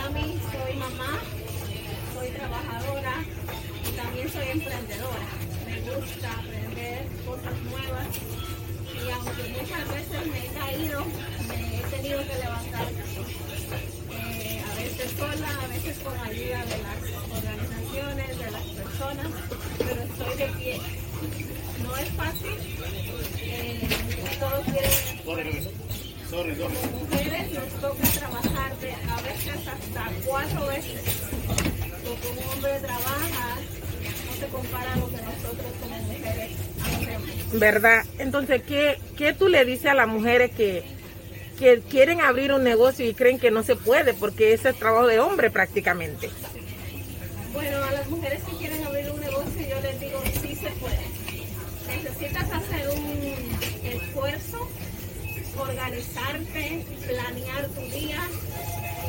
soy 0.00 0.76
mamá, 0.76 1.18
soy 2.14 2.28
trabajadora 2.30 3.22
y 3.86 3.92
también 3.96 4.32
soy 4.32 4.48
emprendedora. 4.48 5.28
Me 5.66 5.80
gusta 5.80 6.32
aprender 6.32 7.06
cosas 7.26 7.62
nuevas 7.64 8.08
y 8.94 9.10
aunque 9.10 9.42
muchas 9.60 9.88
veces 9.88 10.26
me 10.26 10.46
he 10.46 10.52
caído, 10.52 11.04
me 11.48 11.78
he 11.78 11.82
tenido 11.82 12.18
que 12.20 12.34
levantar 12.34 12.86
eh, 14.10 14.64
a 14.70 14.74
veces 14.74 15.10
sola, 15.18 15.48
a 15.62 15.68
veces 15.68 15.98
con 15.98 16.18
ayuda 16.18 16.64
de 16.64 16.78
las 16.78 17.02
organizaciones, 17.36 18.38
de 18.38 18.50
las 18.50 18.62
personas, 18.62 19.28
pero 19.78 20.02
estoy 20.02 20.36
que 20.58 20.80
no 21.82 21.96
es 21.96 22.08
fácil. 22.10 22.56
Eh, 23.42 23.88
todos 24.40 24.64
quieren. 24.64 25.89
Como 26.30 26.44
mujeres 26.44 27.52
nos 27.52 27.68
toca 27.80 28.08
trabajar 28.18 28.76
de, 28.78 28.92
a 28.92 29.20
veces 29.20 29.66
hasta 29.66 30.10
cuatro 30.24 30.66
veces. 30.68 31.00
Porque 32.04 32.28
un 32.28 32.52
hombre 32.52 32.78
trabaja, 32.78 33.56
no 34.26 34.32
se 34.38 34.46
compara 34.46 34.92
a 34.92 34.96
lo 34.96 35.08
que 35.08 35.16
nosotros 35.16 35.72
como 35.80 35.96
mujeres 35.96 36.50
hacemos. 36.84 37.60
¿Verdad? 37.60 38.04
Entonces, 38.18 38.62
¿qué, 38.62 38.98
qué 39.16 39.32
tú 39.32 39.48
le 39.48 39.64
dices 39.64 39.86
a 39.86 39.94
las 39.94 40.06
mujeres 40.06 40.52
que, 40.52 40.84
que 41.58 41.80
quieren 41.80 42.20
abrir 42.20 42.52
un 42.52 42.62
negocio 42.62 43.04
y 43.08 43.14
creen 43.14 43.40
que 43.40 43.50
no 43.50 43.64
se 43.64 43.74
puede? 43.74 44.14
Porque 44.14 44.52
ese 44.52 44.68
es 44.68 44.76
trabajo 44.76 45.08
de 45.08 45.18
hombre 45.18 45.50
prácticamente. 45.50 46.30
Bueno, 47.52 47.82
a 47.82 47.90
las 47.90 48.08
mujeres 48.08 48.40
que 48.44 48.56
quieren 48.56 48.84
abrir 48.84 49.10
un 49.10 49.20
negocio 49.20 49.68
yo 49.68 49.80
les 49.80 49.98
digo, 49.98 50.22
sí 50.40 50.54
se 50.54 50.70
puede. 50.78 51.00
Necesitas 51.88 52.52
hacer 52.52 52.88
un 52.88 53.90
esfuerzo, 53.90 54.68
organizarte, 55.90 56.84
planear 57.06 57.66
tu 57.68 57.80
día 57.90 58.20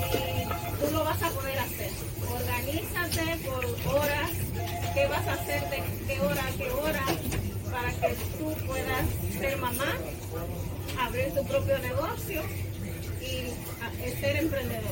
y 0.10 0.84
tú 0.84 0.94
lo 0.94 1.04
vas 1.04 1.22
a 1.22 1.30
poder 1.30 1.60
hacer. 1.60 1.92
Organízate 2.34 3.38
por 3.46 3.96
horas, 3.96 4.32
qué 4.94 5.08
vas 5.08 5.28
a 5.28 5.34
hacer 5.34 5.62
de 5.70 5.84
qué 6.08 6.20
hora 6.22 6.42
a 6.42 6.58
qué 6.58 6.72
hora 6.72 7.06
para 7.72 7.92
que 7.92 8.16
tú 8.38 8.54
puedas 8.66 9.06
ser 9.40 9.58
mamá, 9.58 9.94
abrir 11.00 11.34
tu 11.34 11.46
propio 11.46 11.78
negocio 11.80 12.42
y 13.22 13.52
ah, 13.82 13.92
ser 14.20 14.38
emprendedora. 14.38 14.90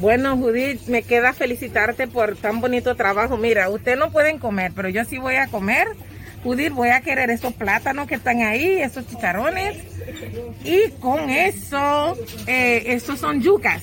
Bueno, 0.00 0.36
Judith, 0.36 0.86
me 0.86 1.02
queda 1.02 1.32
felicitarte 1.32 2.06
por 2.06 2.36
tan 2.36 2.60
bonito 2.60 2.94
trabajo. 2.94 3.36
Mira, 3.36 3.68
ustedes 3.68 3.98
no 3.98 4.12
pueden 4.12 4.38
comer, 4.38 4.72
pero 4.74 4.88
yo 4.88 5.04
sí 5.04 5.18
voy 5.18 5.36
a 5.36 5.48
comer. 5.48 5.88
Judith, 6.44 6.74
voy 6.74 6.90
a 6.90 7.00
querer 7.00 7.30
esos 7.30 7.54
plátanos 7.54 8.06
que 8.06 8.16
están 8.16 8.42
ahí, 8.42 8.82
esos 8.82 9.06
chicharrones. 9.08 9.82
Y 10.62 10.90
con 11.00 11.30
eso, 11.30 12.18
eh, 12.46 12.84
estos 12.88 13.18
son 13.18 13.40
yucas. 13.40 13.82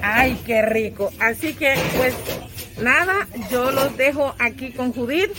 Ay, 0.00 0.40
qué 0.46 0.62
rico. 0.62 1.12
Así 1.20 1.52
que, 1.52 1.74
pues, 1.98 2.14
nada, 2.80 3.28
yo 3.50 3.70
los 3.70 3.94
dejo 3.98 4.34
aquí 4.38 4.72
con 4.72 4.94
Judith. 4.94 5.30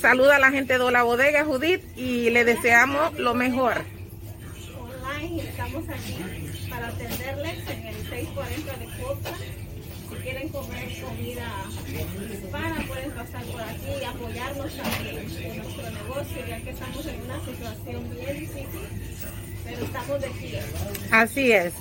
Saluda 0.00 0.36
a 0.36 0.38
la 0.40 0.50
gente 0.50 0.78
de 0.78 0.90
la 0.90 1.04
bodega, 1.04 1.44
Judith, 1.44 1.82
y 1.96 2.30
le 2.30 2.44
deseamos 2.44 3.16
lo 3.16 3.34
mejor. 3.34 3.84
Online 4.76 5.42
estamos 5.44 5.84
aquí 5.88 6.68
para 6.68 6.88
atenderles 6.88 7.70
en 7.70 7.86
el 7.86 7.94
640 7.94 8.76
de 8.78 8.86
Costa. 9.00 9.30
Quieren 10.26 10.48
comer 10.48 10.88
comida 11.00 11.46
hispana, 12.32 12.84
pueden 12.88 13.10
pasar 13.12 13.44
por 13.44 13.60
aquí 13.60 13.90
y 14.00 14.04
apoyarnos 14.04 14.76
también 14.76 15.18
en 15.18 15.56
nuestro 15.62 15.90
negocio, 15.92 16.46
ya 16.48 16.60
que 16.62 16.70
estamos 16.70 17.06
en 17.06 17.20
una 17.22 17.44
situación 17.44 18.10
bien 18.10 18.40
difícil, 18.40 18.88
pero 19.64 19.84
estamos 19.84 20.20
de 20.20 20.28
pie. 20.30 20.62
Así 21.12 21.52
es, 21.52 21.74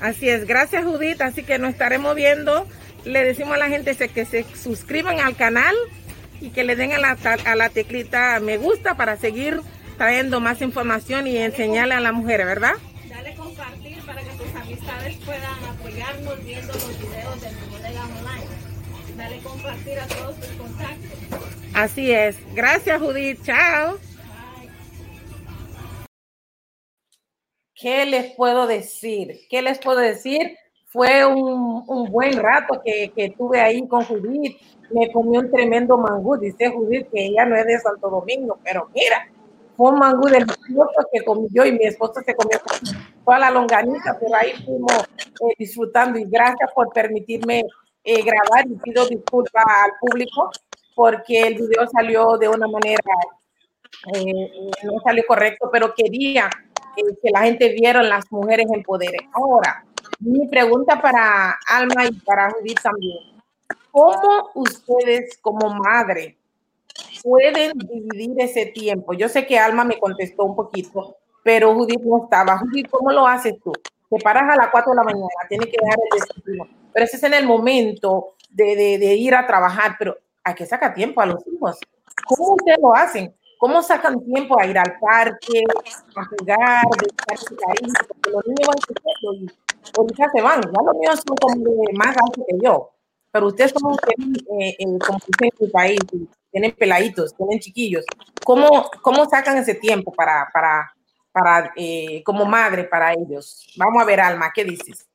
así 0.00 0.28
es. 0.28 0.44
Gracias, 0.48 0.84
Judith. 0.84 1.22
Así 1.22 1.44
que 1.44 1.60
nos 1.60 1.70
estaremos 1.70 2.16
viendo. 2.16 2.66
Le 3.04 3.22
decimos 3.22 3.54
a 3.54 3.58
la 3.58 3.68
gente 3.68 3.94
que 3.94 4.24
se 4.24 4.44
suscriban 4.60 5.20
al 5.20 5.36
canal 5.36 5.76
y 6.40 6.50
que 6.50 6.64
le 6.64 6.74
den 6.74 6.90
a 6.90 6.98
la, 6.98 7.16
a 7.44 7.54
la 7.54 7.68
teclita 7.68 8.40
me 8.40 8.58
gusta 8.58 8.96
para 8.96 9.16
seguir 9.18 9.60
trayendo 9.96 10.40
más 10.40 10.62
información 10.62 11.28
y 11.28 11.36
enseñarle 11.36 11.94
a 11.94 12.00
las 12.00 12.12
mujeres, 12.12 12.44
¿verdad? 12.44 12.72
Dale 13.08 13.34
compartir 13.36 13.98
para 14.02 14.20
que 14.20 14.30
tus 14.30 14.52
amistades 14.60 15.16
puedan 15.24 15.64
apoyarnos 15.64 16.44
viendo 16.44 16.72
los 16.72 16.98
videos 16.98 17.40
de. 17.40 17.67
Dale 19.18 19.40
compartir 19.40 19.98
a 19.98 20.06
todos 20.06 20.36
tus 20.36 20.50
contactos. 20.50 21.48
Así 21.74 22.12
es. 22.12 22.36
Gracias, 22.54 23.00
Judith. 23.02 23.42
Chao. 23.42 23.98
¿Qué 27.74 28.06
les 28.06 28.32
puedo 28.36 28.68
decir? 28.68 29.40
¿Qué 29.50 29.60
les 29.60 29.80
puedo 29.80 29.98
decir? 29.98 30.56
Fue 30.86 31.26
un, 31.26 31.82
un 31.88 32.12
buen 32.12 32.38
rato 32.38 32.80
que, 32.84 33.12
que, 33.14 33.30
tuve 33.30 33.60
ahí 33.60 33.86
con 33.88 34.04
Judith. 34.04 34.56
Me 34.90 35.10
comió 35.10 35.40
un 35.40 35.50
tremendo 35.50 35.98
mangú. 35.98 36.36
Dice 36.36 36.68
Judith 36.68 37.08
que 37.10 37.26
ella 37.26 37.44
no 37.44 37.56
es 37.56 37.66
de 37.66 37.80
Santo 37.80 38.08
Domingo, 38.08 38.60
pero 38.62 38.88
mira, 38.94 39.28
fue 39.76 39.90
un 39.90 39.98
mangú 39.98 40.28
delicioso 40.28 41.08
que 41.12 41.24
comí 41.24 41.48
yo 41.50 41.64
y 41.64 41.72
mi 41.72 41.86
esposo 41.86 42.20
se 42.24 42.36
comió 42.36 42.60
toda 43.24 43.38
la 43.40 43.50
longaniza, 43.50 44.16
pero 44.20 44.34
ahí 44.34 44.52
fuimos 44.64 44.92
eh, 44.92 45.54
disfrutando 45.58 46.18
y 46.18 46.24
gracias 46.24 46.70
por 46.72 46.92
permitirme 46.92 47.64
eh, 48.04 48.22
grabar 48.22 48.66
y 48.66 48.76
pido 48.76 49.06
disculpas 49.06 49.64
al 49.66 49.92
público 50.00 50.50
porque 50.94 51.42
el 51.42 51.54
video 51.54 51.86
salió 51.92 52.36
de 52.38 52.48
una 52.48 52.66
manera, 52.66 53.00
eh, 54.14 54.70
no 54.82 55.00
salió 55.04 55.24
correcto, 55.28 55.68
pero 55.72 55.94
quería 55.94 56.50
que 56.96 57.30
la 57.30 57.42
gente 57.42 57.68
viera 57.68 58.02
las 58.02 58.30
mujeres 58.32 58.66
en 58.72 58.82
poder. 58.82 59.12
Ahora, 59.32 59.84
mi 60.20 60.48
pregunta 60.48 61.00
para 61.00 61.56
Alma 61.68 62.06
y 62.06 62.12
para 62.20 62.50
Judith 62.50 62.80
también. 62.82 63.38
¿Cómo 63.90 64.50
ustedes 64.54 65.38
como 65.40 65.70
madre 65.74 66.36
pueden 67.22 67.78
dividir 67.78 68.34
ese 68.38 68.66
tiempo? 68.66 69.12
Yo 69.12 69.28
sé 69.28 69.46
que 69.46 69.58
Alma 69.58 69.84
me 69.84 69.98
contestó 69.98 70.44
un 70.44 70.56
poquito, 70.56 71.16
pero 71.42 71.74
Judith 71.74 72.00
no 72.02 72.24
estaba. 72.24 72.58
Judith, 72.58 72.88
¿cómo 72.90 73.12
lo 73.12 73.26
haces 73.26 73.54
tú? 73.62 73.72
Te 74.10 74.18
paras 74.22 74.44
a 74.50 74.56
las 74.56 74.68
4 74.70 74.92
de 74.92 74.96
la 74.96 75.04
mañana, 75.04 75.28
tienes 75.48 75.66
que 75.66 75.76
dejar 75.80 75.98
el 75.98 76.20
desayuno, 76.20 76.68
pero 76.92 77.04
ese 77.04 77.16
es 77.16 77.22
en 77.22 77.34
el 77.34 77.46
momento 77.46 78.34
de, 78.50 78.74
de, 78.76 78.98
de 78.98 79.14
ir 79.14 79.34
a 79.34 79.46
trabajar, 79.46 79.96
pero 79.98 80.16
hay 80.42 80.54
que 80.54 80.66
sacar 80.66 80.94
tiempo 80.94 81.20
a 81.20 81.26
los 81.26 81.46
hijos. 81.46 81.78
¿Cómo 82.26 82.54
ustedes 82.54 82.78
lo 82.80 82.94
hacen? 82.94 83.34
¿Cómo 83.58 83.82
sacan 83.82 84.24
tiempo 84.24 84.58
a 84.58 84.66
ir 84.66 84.78
al 84.78 84.98
parque, 85.00 85.64
a 86.14 86.24
jugar, 86.24 86.84
de 87.00 87.06
estar 87.06 87.56
cariño? 87.58 87.92
Porque 88.06 88.30
los 88.30 88.46
niños 88.46 88.68
van 88.68 88.78
creciendo 88.78 89.34
y 89.34 89.50
ahorita 89.98 90.30
se 90.32 90.40
van. 90.42 90.62
Ya 90.62 90.82
los 90.84 90.94
niños 90.94 91.22
son 91.26 91.36
como 91.36 91.56
de 91.56 91.92
más 91.94 92.16
altos 92.16 92.44
que 92.46 92.56
yo. 92.62 92.90
Pero 93.32 93.46
ustedes 93.48 93.72
son 93.72 93.94
eh, 94.60 94.76
eh, 94.78 94.98
como 95.04 95.18
dicen 95.26 95.50
en 95.52 95.66
su 95.66 95.72
país, 95.72 95.98
tienen 96.52 96.72
peladitos, 96.72 97.34
tienen 97.34 97.58
chiquillos. 97.58 98.04
¿Cómo, 98.44 98.88
cómo 99.02 99.28
sacan 99.28 99.58
ese 99.58 99.74
tiempo 99.74 100.12
para, 100.12 100.48
para, 100.52 100.92
para 101.38 101.72
eh, 101.76 102.22
como 102.24 102.44
madre 102.44 102.84
para 102.84 103.12
ellos? 103.12 103.66
Vamos 103.76 104.02
a 104.02 104.04
ver, 104.04 104.20
Alma, 104.20 104.52
¿qué 104.54 104.64
dices? 104.64 105.06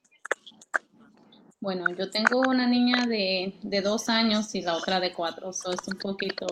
Bueno, 1.59 1.85
yo 1.97 2.11
tengo 2.11 2.41
una 2.41 2.67
niña 2.67 3.05
de, 3.05 3.55
de 3.61 3.81
dos 3.81 4.09
años 4.09 4.53
y 4.53 4.61
la 4.61 4.75
otra 4.75 4.99
de 4.99 5.13
cuatro, 5.13 5.51
eso 5.51 5.71
es 5.71 5.87
un 5.87 5.97
poquito 5.97 6.45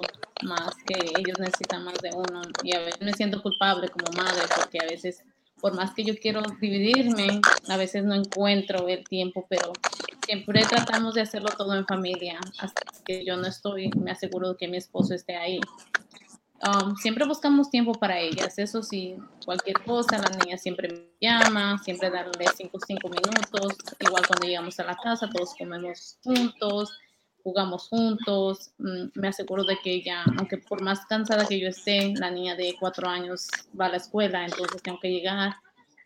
más 0.43 0.73
que 0.86 0.95
ellos 1.19 1.38
necesitan 1.38 1.84
más 1.84 1.95
de 1.95 2.12
uno. 2.13 2.41
Y 2.63 2.73
a 2.73 2.79
veces 2.79 3.01
me 3.01 3.13
siento 3.13 3.41
culpable 3.41 3.89
como 3.89 4.12
madre 4.15 4.43
porque 4.55 4.79
a 4.81 4.88
veces, 4.88 5.23
por 5.60 5.75
más 5.75 5.93
que 5.93 6.05
yo 6.05 6.15
quiero 6.17 6.41
dividirme, 6.62 7.41
a 7.67 7.77
veces 7.77 8.05
no 8.05 8.15
encuentro 8.15 8.88
el 8.88 9.03
tiempo, 9.03 9.45
pero 9.49 9.73
siempre 10.25 10.63
tratamos 10.63 11.15
de 11.15 11.21
hacerlo 11.21 11.49
todo 11.57 11.75
en 11.75 11.86
familia. 11.86 12.39
Hasta 12.60 12.81
que 13.03 13.25
yo 13.25 13.36
no 13.36 13.47
estoy, 13.47 13.89
me 13.89 14.12
aseguro 14.12 14.55
que 14.55 14.69
mi 14.69 14.77
esposo 14.77 15.13
esté 15.13 15.36
ahí. 15.36 15.60
Um, 16.63 16.95
siempre 16.95 17.26
buscamos 17.26 17.71
tiempo 17.71 17.93
para 17.93 18.19
ellas, 18.19 18.60
eso 18.60 18.84
sí, 18.84 19.15
cualquier 19.45 19.82
cosa, 19.84 20.19
la 20.19 20.30
niña 20.38 20.58
siempre 20.60 20.89
me 20.89 21.10
llama, 21.19 21.80
siempre 21.80 22.12
darle 22.12 22.45
5 22.56 22.78
cinco 22.86 23.10
minutos, 23.10 23.78
igual 24.00 24.28
cuando 24.28 24.47
llegamos 24.47 24.80
a 24.80 24.84
la 24.84 24.95
casa, 24.95 25.28
todos 25.28 25.56
comemos 25.58 26.19
juntos, 26.24 26.91
jugamos 27.43 27.88
juntos, 27.88 28.71
mm, 28.78 29.06
me 29.15 29.30
aseguro 29.30 29.63
de 29.63 29.78
que 29.84 29.91
ella, 29.91 30.24
aunque 30.38 30.58
por 30.58 30.84
más 30.84 31.04
cansada 31.08 31.47
que 31.47 31.60
yo 31.60 31.67
esté, 31.67 32.13
la 32.15 32.30
niña 32.30 32.56
de 32.56 32.76
cuatro 32.80 33.10
años 33.10 33.47
va 33.80 33.88
a 33.88 33.89
la 33.89 33.97
escuela, 33.97 34.45
entonces 34.45 34.84
tengo 34.84 35.00
que 35.00 35.10
llegar 35.10 35.56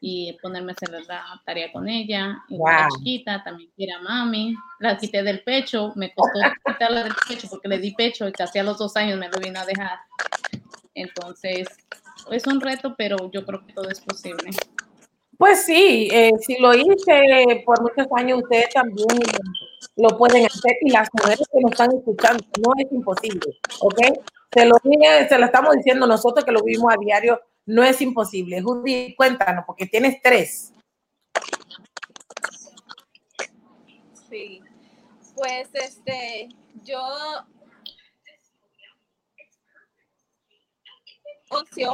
y 0.08 0.34
ponerme 0.34 0.72
a 0.72 0.76
hacer 0.76 0.91
la 1.08 1.41
tarea 1.48 1.72
con 1.72 1.89
ella. 1.89 2.38
Y 2.48 2.58
wow. 2.58 2.68
la 2.68 2.88
chiquita 2.96 3.44
también 3.44 3.72
quiere 3.76 3.94
a 3.94 4.00
mami. 4.02 4.54
La 4.80 4.96
quité 4.98 5.24
del 5.24 5.44
pecho, 5.44 5.94
me 5.96 6.13
costó 6.13 6.38
quitarla 6.65 7.06
del 7.06 7.13
pecho 7.28 7.48
porque 7.50 7.68
le 7.68 7.80
di 7.80 7.91
pecho 7.96 8.28
y 8.28 8.32
casi 8.32 8.60
a 8.60 8.63
los 8.63 8.78
dos 8.78 8.96
años 8.98 9.18
me 9.18 9.30
lo 9.30 9.39
vino 9.39 9.60
a 9.60 9.65
dejar. 9.65 9.98
Entonces, 10.94 11.68
es 12.30 12.46
un 12.46 12.62
reto, 12.62 12.94
pero 12.96 13.32
yo 13.32 13.44
creo 13.48 13.65
que 13.65 13.74
todo 13.74 13.89
es 13.89 14.00
posible. 14.00 14.52
Pues 15.39 15.65
sí, 15.65 16.08
eh, 16.12 16.34
si 16.39 16.60
lo 16.60 16.76
hice 16.76 17.63
por 17.65 17.82
muchos 17.82 18.06
años, 18.15 18.44
ustedes 18.44 18.70
también 18.76 19.08
lo 19.96 20.10
pueden 20.20 20.46
hacer 20.46 20.74
y 20.82 20.91
las 20.91 21.10
mujeres 21.13 21.48
que 21.52 21.62
nos 21.62 21.72
están 21.72 21.91
escuchando, 21.98 22.46
no 22.63 22.74
es 22.78 22.91
imposible, 22.91 23.58
¿ok? 23.80 24.00
Se 24.54 24.65
lo, 24.68 24.76
se 24.78 25.38
lo 25.39 25.46
estamos 25.46 25.76
diciendo 25.78 26.06
nosotros 26.06 26.46
que 26.46 26.52
lo 26.52 26.62
vimos 26.63 26.94
a 26.94 26.98
diario 27.04 27.41
no 27.65 27.84
es 27.84 28.01
imposible. 28.01 28.62
Judy, 28.62 29.15
cuéntanos, 29.15 29.65
porque 29.65 29.86
tienes 29.86 30.21
tres. 30.21 30.71
Sí, 34.30 34.62
pues 35.36 35.69
este, 35.73 36.49
yo 36.84 36.99
ocio 41.49 41.91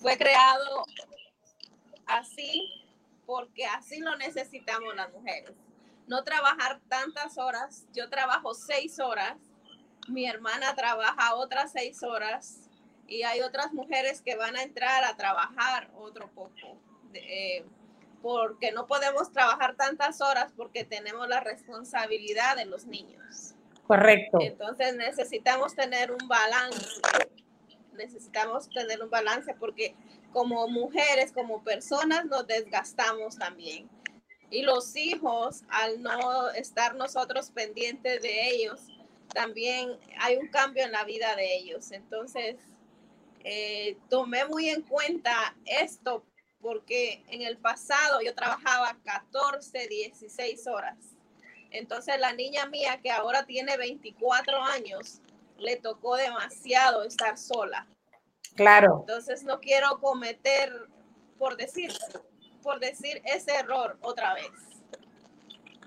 fue 0.00 0.16
creado 0.16 0.84
así 2.06 2.68
porque 3.26 3.66
así 3.66 4.00
lo 4.00 4.16
necesitamos 4.16 4.94
las 4.96 5.12
mujeres. 5.12 5.52
No 6.06 6.24
trabajar 6.24 6.80
tantas 6.88 7.36
horas, 7.36 7.86
yo 7.92 8.08
trabajo 8.08 8.54
seis 8.54 8.98
horas 8.98 9.36
mi 10.08 10.26
hermana 10.26 10.74
trabaja 10.74 11.34
otras 11.34 11.72
seis 11.72 12.02
horas 12.02 12.67
y 13.08 13.22
hay 13.22 13.40
otras 13.40 13.72
mujeres 13.72 14.22
que 14.22 14.36
van 14.36 14.56
a 14.56 14.62
entrar 14.62 15.02
a 15.04 15.16
trabajar 15.16 15.90
otro 15.96 16.30
poco. 16.34 16.78
Eh, 17.14 17.64
porque 18.22 18.72
no 18.72 18.86
podemos 18.86 19.32
trabajar 19.32 19.76
tantas 19.76 20.20
horas 20.20 20.52
porque 20.56 20.84
tenemos 20.84 21.28
la 21.28 21.40
responsabilidad 21.40 22.56
de 22.56 22.66
los 22.66 22.84
niños. 22.86 23.54
Correcto. 23.86 24.38
Entonces 24.40 24.96
necesitamos 24.96 25.74
tener 25.74 26.12
un 26.12 26.28
balance. 26.28 27.00
Necesitamos 27.92 28.68
tener 28.68 29.02
un 29.02 29.10
balance 29.10 29.54
porque 29.54 29.94
como 30.32 30.68
mujeres, 30.68 31.32
como 31.32 31.64
personas, 31.64 32.26
nos 32.26 32.46
desgastamos 32.46 33.38
también. 33.38 33.88
Y 34.50 34.62
los 34.62 34.96
hijos, 34.96 35.62
al 35.68 36.02
no 36.02 36.50
estar 36.50 36.94
nosotros 36.94 37.50
pendientes 37.50 38.22
de 38.22 38.50
ellos, 38.50 38.80
también 39.32 39.98
hay 40.20 40.36
un 40.36 40.48
cambio 40.48 40.84
en 40.84 40.92
la 40.92 41.04
vida 41.04 41.36
de 41.36 41.56
ellos. 41.56 41.92
Entonces, 41.92 42.56
eh, 43.50 43.96
tomé 44.10 44.44
muy 44.44 44.68
en 44.68 44.82
cuenta 44.82 45.56
esto 45.64 46.22
porque 46.60 47.24
en 47.28 47.40
el 47.40 47.56
pasado 47.56 48.20
yo 48.20 48.34
trabajaba 48.34 48.98
14, 49.04 49.88
16 49.88 50.66
horas. 50.66 50.98
Entonces 51.70 52.20
la 52.20 52.34
niña 52.34 52.66
mía 52.66 53.00
que 53.02 53.10
ahora 53.10 53.46
tiene 53.46 53.78
24 53.78 54.62
años, 54.62 55.22
le 55.56 55.76
tocó 55.76 56.16
demasiado 56.16 57.04
estar 57.04 57.38
sola. 57.38 57.86
Claro. 58.54 58.98
Entonces 59.00 59.44
no 59.44 59.60
quiero 59.60 59.98
cometer, 59.98 60.70
por 61.38 61.56
decir, 61.56 61.90
por 62.62 62.80
decir 62.80 63.22
ese 63.24 63.54
error 63.54 63.96
otra 64.02 64.34
vez. 64.34 64.50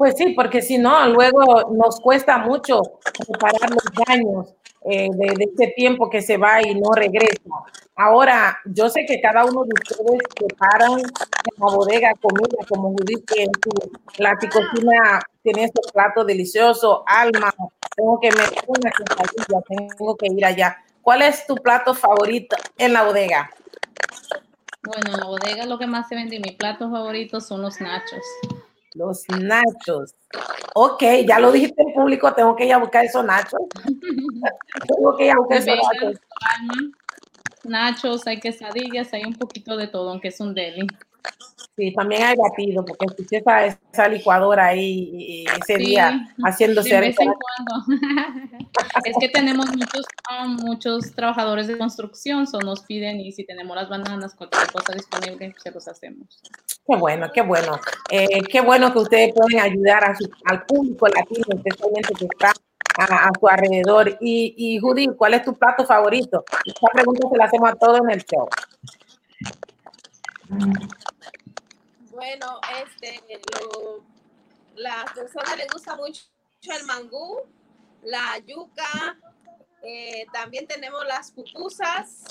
Pues 0.01 0.15
sí, 0.17 0.33
porque 0.35 0.63
si 0.63 0.79
no, 0.79 1.07
luego 1.09 1.69
nos 1.73 1.99
cuesta 1.99 2.39
mucho 2.39 2.81
reparar 3.27 3.69
los 3.69 3.83
daños 4.07 4.55
eh, 4.83 5.09
de, 5.11 5.33
de, 5.35 5.51
ese 5.53 5.73
tiempo 5.75 6.09
que 6.09 6.23
se 6.23 6.37
va 6.37 6.59
y 6.59 6.73
no 6.73 6.89
regresa. 6.95 7.51
Ahora, 7.95 8.57
yo 8.65 8.89
sé 8.89 9.05
que 9.05 9.21
cada 9.21 9.45
uno 9.45 9.63
de 9.63 9.69
ustedes 9.79 10.23
preparan 10.35 10.93
en 11.01 11.53
la 11.55 11.75
bodega 11.75 12.13
comida, 12.19 12.65
como 12.67 12.89
Judith, 12.93 13.23
que 13.27 13.43
en 13.43 13.51
su 13.63 13.91
la 14.17 14.35
cocina 14.39 15.21
tiene 15.43 15.65
este 15.65 15.81
plato 15.93 16.25
delicioso. 16.25 17.03
Alma, 17.05 17.53
tengo 17.95 18.19
que 18.19 18.31
meter 18.31 18.63
una 18.65 18.89
quesadilla, 18.89 19.61
tengo 19.99 20.15
que 20.15 20.27
ir 20.35 20.43
allá. 20.43 20.77
¿Cuál 21.03 21.21
es 21.21 21.45
tu 21.45 21.53
plato 21.53 21.93
favorito 21.93 22.55
en 22.79 22.93
la 22.93 23.03
bodega? 23.03 23.51
Bueno, 24.81 25.11
en 25.13 25.19
la 25.19 25.27
bodega 25.27 25.67
lo 25.67 25.77
que 25.77 25.85
más 25.85 26.07
se 26.07 26.15
vende, 26.15 26.39
mi 26.39 26.53
plato 26.53 26.89
favorito 26.89 27.39
son 27.39 27.61
los 27.61 27.79
nachos. 27.79 28.25
Los 28.93 29.23
nachos. 29.29 30.15
Ok, 30.75 31.03
ya 31.27 31.39
lo 31.39 31.51
dijiste 31.51 31.81
en 31.81 31.93
público, 31.93 32.33
tengo 32.33 32.55
que 32.55 32.65
ir 32.65 32.73
a 32.73 32.77
buscar 32.77 33.05
esos 33.05 33.23
nachos. 33.23 33.61
tengo 34.87 35.17
que 35.17 35.25
ir 35.25 35.31
a 35.31 35.37
buscar 35.37 35.57
esos 35.57 35.75
nachos. 35.75 36.21
Nachos, 37.63 38.27
hay 38.27 38.39
quesadillas, 38.39 39.13
hay 39.13 39.23
un 39.23 39.35
poquito 39.35 39.77
de 39.77 39.87
todo, 39.87 40.09
aunque 40.09 40.29
es 40.29 40.39
un 40.39 40.53
deli. 40.53 40.87
Sí, 41.77 41.93
también 41.93 42.23
hay 42.23 42.35
batido, 42.35 42.83
porque 42.83 43.05
escuché 43.05 43.37
esa, 43.37 43.65
esa 43.65 44.07
licuadora 44.07 44.67
ahí 44.67 45.45
ese 45.61 45.77
sí, 45.77 45.85
día 45.85 46.27
haciéndose. 46.43 46.93
De 46.93 46.99
vez 46.99 47.15
en 47.19 47.31
cuando. 47.31 47.85
es 49.05 49.15
que 49.19 49.29
tenemos 49.29 49.67
muchos, 49.67 50.05
um, 50.29 50.55
muchos 50.57 51.11
trabajadores 51.13 51.67
de 51.67 51.77
construcción, 51.77 52.45
so 52.45 52.59
nos 52.59 52.81
piden 52.81 53.21
y 53.21 53.31
si 53.31 53.45
tenemos 53.45 53.75
las 53.75 53.89
bananas, 53.89 54.35
cualquier 54.35 54.69
cosa 54.71 54.93
disponible, 54.93 55.55
se 55.63 55.71
los 55.71 55.87
hacemos. 55.87 56.41
Qué 56.91 56.97
bueno, 56.97 57.31
qué 57.33 57.41
bueno. 57.41 57.79
Eh, 58.09 58.41
qué 58.51 58.59
bueno 58.59 58.91
que 58.91 58.99
ustedes 58.99 59.33
pueden 59.33 59.61
ayudar 59.61 60.13
al 60.43 60.65
público 60.65 61.07
latino, 61.07 61.45
especialmente 61.47 62.13
que 62.15 62.25
está 62.25 62.51
a, 62.97 63.27
a 63.27 63.31
su 63.39 63.47
alrededor. 63.47 64.17
Y, 64.19 64.53
y 64.57 64.77
Judy, 64.77 65.07
¿cuál 65.15 65.35
es 65.35 65.45
tu 65.45 65.53
plato 65.53 65.85
favorito? 65.85 66.43
Esta 66.65 66.87
pregunta 66.91 67.29
se 67.29 67.37
la 67.37 67.45
hacemos 67.45 67.69
a 67.69 67.75
todos 67.75 68.01
en 68.01 68.11
el 68.11 68.25
show. 68.25 68.49
Bueno, 72.09 72.59
este, 72.83 73.23
lo, 73.61 74.03
las 74.75 75.13
personas 75.13 75.55
les 75.55 75.67
gusta 75.71 75.95
mucho 75.95 76.23
el 76.77 76.85
mangú, 76.85 77.39
la 78.03 78.37
yuca, 78.45 79.17
eh, 79.81 80.25
también 80.33 80.67
tenemos 80.67 81.05
las 81.07 81.31
pupusas 81.31 82.25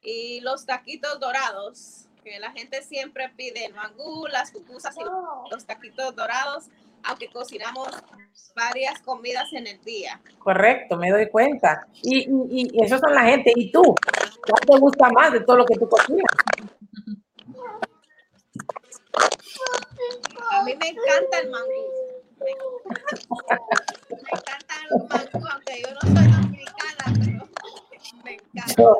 y 0.00 0.40
los 0.40 0.64
taquitos 0.64 1.20
dorados, 1.20 2.07
la 2.38 2.52
gente 2.52 2.82
siempre 2.82 3.30
pide 3.36 3.64
el 3.64 3.74
mangú, 3.74 4.26
las 4.26 4.50
pupusas 4.50 4.96
y 4.96 5.50
los 5.50 5.64
taquitos 5.66 6.14
dorados, 6.14 6.68
aunque 7.04 7.28
cocinamos 7.30 7.88
varias 8.54 9.00
comidas 9.02 9.52
en 9.52 9.66
el 9.66 9.80
día. 9.82 10.20
Correcto, 10.38 10.96
me 10.96 11.10
doy 11.10 11.28
cuenta. 11.28 11.86
Y, 12.02 12.28
y, 12.28 12.68
y 12.72 12.84
eso 12.84 12.98
son 12.98 13.14
la 13.14 13.22
gente. 13.22 13.52
¿Y 13.54 13.70
tú? 13.70 13.82
¿Cuál 13.82 14.60
te 14.66 14.78
gusta 14.78 15.08
más 15.10 15.32
de 15.32 15.40
todo 15.40 15.58
lo 15.58 15.64
que 15.64 15.76
tú 15.76 15.88
cocinas? 15.88 16.24
A 20.50 20.62
mí 20.64 20.74
me 20.76 20.88
encanta 20.88 21.38
el 21.40 21.50
mangú. 21.50 21.68
Me, 22.40 22.50
encanta 24.32 24.74
el 24.82 24.98
mangú, 25.08 25.46
aunque 25.52 25.82
yo 25.82 25.88
no 25.94 26.00
soy 26.00 26.30
dominicana, 26.30 27.04
pero 27.04 27.20
me 27.20 27.32
encanta. 27.32 27.67
Yo, 28.76 28.96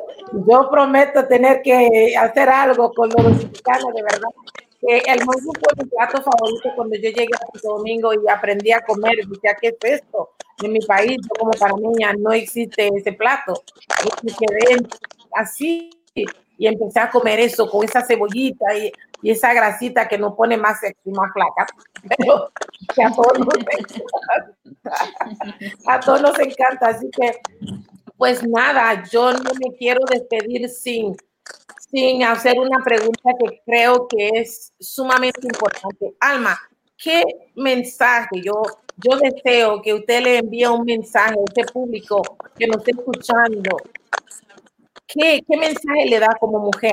yo, 0.47 0.71
prometo 0.71 1.27
tener 1.27 1.63
que 1.63 2.15
hacer 2.17 2.49
algo 2.49 2.93
con 2.93 3.09
los 3.11 3.25
dominicanos, 3.25 3.95
de 3.95 4.03
verdad. 4.03 4.29
Eh, 4.83 5.03
el 5.07 5.19
mangú 5.25 5.53
fue 5.53 5.85
mi 5.85 5.91
plato 5.91 6.23
favorito 6.23 6.71
cuando 6.77 6.95
yo 6.97 7.11
llegué 7.11 7.29
a 7.35 7.53
Santo 7.53 7.77
Domingo 7.77 8.13
y 8.15 8.29
aprendí 8.29 8.73
a 8.73 8.81
comer. 8.81 9.17
Decía, 9.27 9.57
¿qué 9.61 9.69
es 9.69 10.01
esto? 10.01 10.31
En 10.63 10.73
mi 10.73 10.81
país, 10.81 11.17
yo 11.23 11.35
como 11.39 11.51
panameña, 11.53 12.13
no 12.15 12.33
existe 12.33 12.89
ese 12.95 13.13
plato. 13.13 13.63
Y 14.23 14.33
quedé 14.35 14.77
así 15.33 15.91
y 16.59 16.67
empecé 16.67 17.01
a 17.01 17.11
comer 17.11 17.39
eso 17.39 17.71
con 17.71 17.85
esa 17.85 18.05
cebollita 18.05 18.77
y, 18.77 18.93
y 19.23 19.31
esa 19.31 19.53
grasita 19.55 20.09
que 20.09 20.19
nos 20.19 20.35
pone 20.35 20.57
más 20.57 20.81
sexy, 20.81 21.11
más 21.11 21.33
flaca. 21.33 21.67
Pero 22.17 22.51
que 22.95 23.03
a 23.03 23.11
todos 23.11 23.39
nos 23.39 23.55
encanta. 23.55 23.95
A 25.87 26.01
todos 26.01 26.23
nos 26.23 26.39
encanta. 26.39 26.89
Así 26.89 27.09
que, 27.11 27.41
pues 28.19 28.47
nada, 28.47 29.05
yo 29.11 29.33
no 29.33 29.51
me 29.65 29.75
quiero 29.77 30.01
despedir 30.11 30.69
sin, 30.69 31.17
sin 31.91 32.25
hacer 32.25 32.59
una 32.59 32.83
pregunta 32.85 33.31
que 33.39 33.63
creo 33.65 34.07
que 34.09 34.29
es 34.35 34.73
sumamente 34.79 35.41
importante. 35.45 36.15
Alma, 36.21 36.59
¿qué 36.97 37.23
mensaje? 37.55 38.43
Yo, 38.43 38.61
yo 38.97 39.17
deseo 39.19 39.81
que 39.81 39.95
usted 39.95 40.23
le 40.23 40.39
envíe 40.39 40.67
un 40.67 40.85
mensaje 40.85 41.35
a 41.39 41.45
este 41.49 41.73
público 41.73 42.21
que 42.59 42.67
nos 42.67 42.79
esté 42.79 42.91
escuchando 42.91 43.77
¿Qué, 45.09 45.43
¿Qué 45.49 45.57
mensaje 45.57 46.05
le 46.07 46.21
da 46.21 46.37
como 46.39 46.59
mujer? 46.59 46.93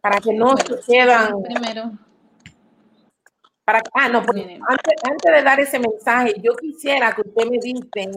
Para 0.00 0.20
que 0.20 0.32
no 0.32 0.56
se. 0.56 0.76
Primero. 0.76 1.92
Para, 3.64 3.80
ah, 3.94 4.08
no, 4.08 4.18
antes, 4.18 4.96
antes, 5.08 5.32
de 5.32 5.42
dar 5.42 5.60
ese 5.60 5.78
mensaje, 5.78 6.34
yo 6.42 6.52
quisiera 6.56 7.14
que 7.14 7.20
usted 7.20 7.48
me 7.48 7.58
dice 7.58 8.10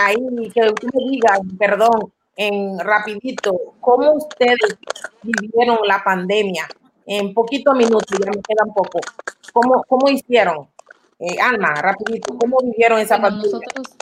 ahí, 0.00 0.16
que 0.52 0.60
usted 0.60 0.88
me 0.94 1.10
diga, 1.10 1.38
perdón, 1.56 2.12
en 2.34 2.78
rapidito, 2.78 3.74
cómo 3.80 4.14
ustedes 4.14 4.78
vivieron 5.22 5.78
la 5.86 6.02
pandemia. 6.02 6.66
En 7.06 7.32
poquitos 7.34 7.74
minutos, 7.76 8.18
ya 8.18 8.30
me 8.30 8.42
quedan 8.42 8.74
poco. 8.74 9.00
¿Cómo, 9.52 9.82
cómo 9.88 10.08
hicieron? 10.08 10.68
Eh, 11.18 11.36
Alma, 11.40 11.74
rapidito, 11.74 12.36
¿cómo 12.36 12.58
vivieron 12.62 12.98
esa 12.98 13.18
bueno, 13.18 13.36
pandemia? 13.36 13.58
Nosotros, 13.58 13.96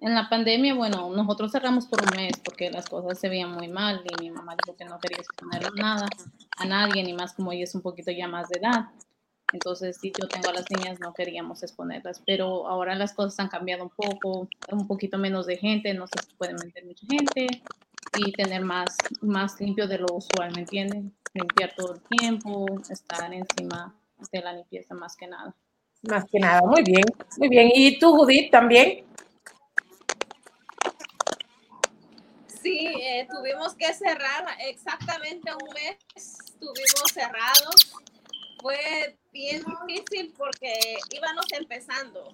en 0.00 0.14
la 0.14 0.28
pandemia, 0.28 0.74
bueno, 0.74 1.08
nosotros 1.10 1.52
cerramos 1.52 1.86
por 1.86 2.02
un 2.02 2.16
mes 2.16 2.32
porque 2.44 2.70
las 2.70 2.88
cosas 2.88 3.18
se 3.18 3.28
veían 3.30 3.52
muy 3.52 3.68
mal 3.68 4.02
y 4.04 4.22
mi 4.22 4.30
mamá 4.30 4.54
dijo 4.62 4.76
que 4.76 4.84
no 4.84 4.98
quería 4.98 5.18
exponer 5.18 5.72
nada 5.74 6.06
a 6.58 6.64
nadie, 6.66 7.02
ni 7.02 7.14
más 7.14 7.32
como 7.32 7.52
ella 7.52 7.64
es 7.64 7.74
un 7.74 7.80
poquito 7.80 8.10
ya 8.10 8.28
más 8.28 8.48
de 8.48 8.58
edad. 8.58 8.90
Entonces, 9.52 9.98
si 10.00 10.12
yo 10.18 10.26
tengo 10.26 10.48
a 10.48 10.52
las 10.52 10.64
niñas, 10.70 10.98
no 11.00 11.14
queríamos 11.14 11.62
exponerlas, 11.62 12.20
pero 12.26 12.66
ahora 12.66 12.94
las 12.94 13.12
cosas 13.12 13.38
han 13.40 13.48
cambiado 13.48 13.84
un 13.84 13.90
poco, 13.90 14.48
un 14.70 14.86
poquito 14.86 15.18
menos 15.18 15.46
de 15.46 15.56
gente, 15.56 15.94
no 15.94 16.06
se 16.06 16.14
puede 16.36 16.54
meter 16.54 16.84
mucha 16.84 17.06
gente 17.06 17.46
y 18.16 18.32
tener 18.32 18.62
más, 18.62 18.96
más 19.20 19.60
limpio 19.60 19.86
de 19.86 19.98
lo 19.98 20.06
usual, 20.12 20.52
¿me 20.54 20.60
entienden? 20.60 21.14
Limpiar 21.34 21.74
todo 21.76 21.94
el 21.94 22.00
tiempo, 22.18 22.66
estar 22.88 23.32
encima 23.32 23.94
de 24.32 24.40
la 24.40 24.52
limpieza 24.52 24.94
más 24.94 25.16
que 25.16 25.26
nada. 25.26 25.54
Más 26.02 26.24
que 26.30 26.38
nada, 26.38 26.60
muy 26.62 26.82
bien, 26.82 27.04
muy 27.38 27.48
bien. 27.48 27.70
¿Y 27.74 27.98
tú, 27.98 28.14
Judith, 28.16 28.50
también? 28.50 29.04
Sí, 32.46 32.86
eh, 32.86 33.26
tuvimos 33.30 33.74
que 33.74 33.92
cerrar 33.92 34.46
exactamente 34.60 35.50
un 35.52 35.74
mes, 35.74 35.96
estuvimos 36.14 37.12
cerrados. 37.12 37.92
Fue 38.60 39.18
bien 39.34 39.62
difícil 39.64 40.32
porque 40.38 40.72
íbamos 41.10 41.44
empezando. 41.52 42.30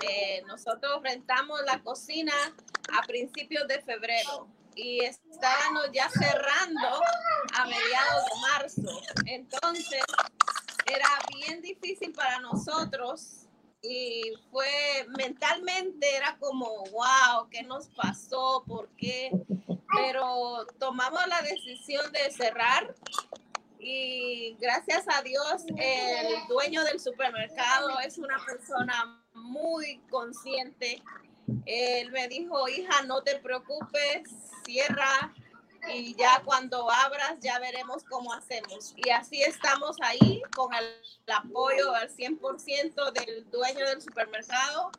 Eh, 0.00 0.42
nosotros 0.46 1.02
rentamos 1.02 1.60
la 1.66 1.82
cocina 1.82 2.32
a 2.96 3.02
principios 3.02 3.66
de 3.68 3.82
febrero 3.82 4.48
y 4.74 5.04
estábamos 5.04 5.90
ya 5.92 6.08
cerrando 6.08 6.88
a 7.54 7.66
mediados 7.66 8.24
de 8.24 8.40
marzo. 8.40 9.02
Entonces, 9.26 10.02
era 10.86 11.08
bien 11.36 11.60
difícil 11.60 12.12
para 12.12 12.38
nosotros 12.38 13.46
y 13.82 14.32
fue 14.50 15.06
mentalmente 15.18 16.16
era 16.16 16.36
como, 16.38 16.84
wow, 16.92 17.48
¿qué 17.50 17.62
nos 17.64 17.88
pasó? 17.88 18.64
¿Por 18.66 18.88
qué? 18.96 19.30
Pero 19.94 20.66
tomamos 20.78 21.26
la 21.26 21.42
decisión 21.42 22.10
de 22.12 22.30
cerrar 22.30 22.94
y 23.84 24.56
gracias 24.58 25.04
a 25.08 25.20
Dios 25.22 25.64
el 25.76 26.48
dueño 26.48 26.82
del 26.84 26.98
supermercado 26.98 28.00
es 28.00 28.16
una 28.16 28.42
persona 28.46 29.22
muy 29.34 29.98
consciente. 30.10 31.02
Él 31.66 32.10
me 32.10 32.26
dijo, 32.28 32.66
hija, 32.68 33.02
no 33.02 33.22
te 33.22 33.36
preocupes, 33.40 34.30
cierra 34.64 35.34
y 35.92 36.14
ya 36.14 36.40
cuando 36.46 36.90
abras 36.90 37.38
ya 37.40 37.58
veremos 37.58 38.04
cómo 38.04 38.32
hacemos. 38.32 38.94
Y 38.96 39.10
así 39.10 39.42
estamos 39.42 39.98
ahí 40.00 40.42
con 40.56 40.72
el, 40.72 40.86
apoyo 41.34 41.94
al 41.94 42.08
100% 42.08 43.12
del 43.12 43.50
dueño 43.50 43.86
del 43.86 44.00
supermercado 44.00 44.92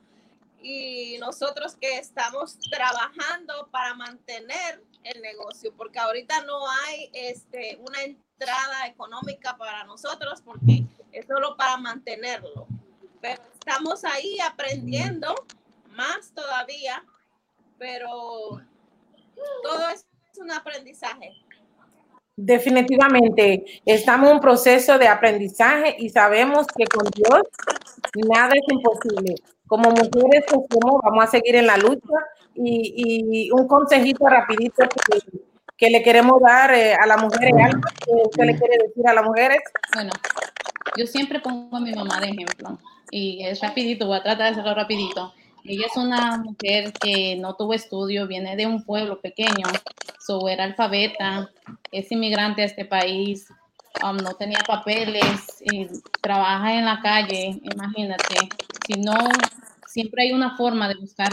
y 0.62 1.18
nosotros 1.20 1.76
que 1.76 1.98
estamos 1.98 2.60
trabajando 2.70 3.68
para 3.72 3.96
mantener 3.96 4.84
el 5.04 5.22
negocio, 5.22 5.74
porque 5.76 6.00
ahorita 6.00 6.44
no 6.44 6.70
hay 6.70 7.10
este, 7.14 7.80
una 7.88 8.02
entrada 8.38 8.88
económica 8.88 9.56
para 9.58 9.84
nosotros 9.86 10.42
porque 10.44 10.84
es 11.12 11.26
solo 11.26 11.56
para 11.58 11.78
mantenerlo. 11.78 12.68
Pero 13.22 13.42
estamos 13.54 14.04
ahí 14.04 14.38
aprendiendo 14.40 15.34
más 15.92 16.32
todavía, 16.34 17.04
pero 17.78 18.62
todo 19.64 19.90
es 19.90 20.06
un 20.40 20.52
aprendizaje. 20.52 21.32
Definitivamente, 22.38 23.82
estamos 23.86 24.30
en 24.30 24.36
un 24.36 24.42
proceso 24.42 24.98
de 24.98 25.08
aprendizaje 25.08 25.96
y 25.98 26.10
sabemos 26.10 26.68
que 26.68 26.84
con 26.86 27.10
Dios 27.12 27.44
nada 28.30 28.52
es 28.54 28.64
imposible. 28.70 29.36
Como 29.68 29.90
mujeres 29.90 30.46
vamos 31.02 31.24
a 31.24 31.28
seguir 31.28 31.56
en 31.56 31.68
la 31.68 31.78
lucha 31.78 32.14
y, 32.54 33.50
un 33.52 33.68
consejito 33.68 34.28
rapidito 34.28 34.84
que, 34.88 35.20
le 35.80 36.04
queremos 36.04 36.42
dar 36.42 36.74
eh, 36.74 36.94
a 36.94 37.06
las 37.06 37.22
mujeres, 37.22 37.54
algo 37.64 37.82
que 37.82 38.12
usted 38.12 38.44
le 38.46 38.58
quiere 38.58 38.78
decir 38.88 39.08
a 39.08 39.14
las 39.14 39.26
mujeres. 39.26 39.60
Bueno, 39.94 40.12
yo 40.98 41.06
siempre 41.06 41.40
pongo 41.40 41.76
a 41.76 41.80
mi 41.80 41.92
mamá 41.92 42.20
de 42.20 42.28
ejemplo 42.28 42.80
y 43.12 43.46
es 43.46 43.62
rapidito, 43.62 44.08
voy 44.08 44.18
a 44.18 44.24
tratar 44.24 44.46
de 44.46 44.52
hacerlo 44.52 44.76
rapidito. 44.76 45.34
Ella 45.64 45.88
es 45.88 45.98
una 45.98 46.38
mujer 46.38 46.94
que 46.94 47.36
no 47.38 47.56
tuvo 47.56 47.74
estudio, 47.74 48.28
viene 48.28 48.56
de 48.56 48.68
un 48.68 48.84
pueblo 48.84 49.20
pequeño, 49.20 49.66
so 50.20 50.48
era 50.48 50.64
alfabeta, 50.64 51.50
es 51.92 52.12
inmigrante 52.12 52.62
a 52.62 52.66
este 52.66 52.86
país, 52.86 53.48
um, 54.04 54.18
no 54.18 54.34
tenía 54.34 54.60
papeles, 54.68 55.64
trabaja 56.22 56.76
en 56.76 56.86
la 56.86 57.00
calle, 57.02 57.60
imagínate. 57.64 58.36
Si 58.86 58.94
no, 59.02 59.18
siempre 59.88 60.24
hay 60.24 60.34
una 60.34 60.56
forma 60.56 60.88
de 60.88 60.96
buscar 60.96 61.32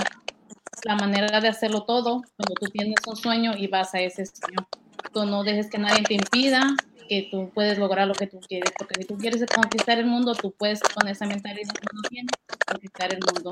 la 0.84 0.96
manera 0.96 1.40
de 1.40 1.48
hacerlo 1.48 1.84
todo 1.84 2.22
cuando 2.36 2.54
tú 2.60 2.66
tienes 2.70 2.96
un 3.06 3.16
sueño 3.16 3.52
y 3.56 3.66
vas 3.66 3.94
a 3.94 4.00
ese 4.00 4.26
sueño. 4.26 4.66
Tú 5.12 5.26
no 5.26 5.44
dejes 5.44 5.68
que 5.68 5.78
nadie 5.78 6.02
te 6.02 6.14
impida 6.14 6.74
que 7.08 7.28
tú 7.30 7.50
puedes 7.52 7.78
lograr 7.78 8.08
lo 8.08 8.14
que 8.14 8.26
tú 8.26 8.40
quieres, 8.40 8.72
porque 8.78 8.94
si 9.00 9.06
tú 9.06 9.16
quieres 9.18 9.44
conquistar 9.54 9.98
el 9.98 10.06
mundo, 10.06 10.34
tú 10.34 10.52
puedes 10.52 10.80
con 10.80 11.08
esa 11.08 11.26
mentalidad 11.26 11.72
que 11.74 11.86
tú 11.86 12.02
tienes 12.08 12.30
conquistar 12.66 13.12
el 13.12 13.20
mundo. 13.20 13.50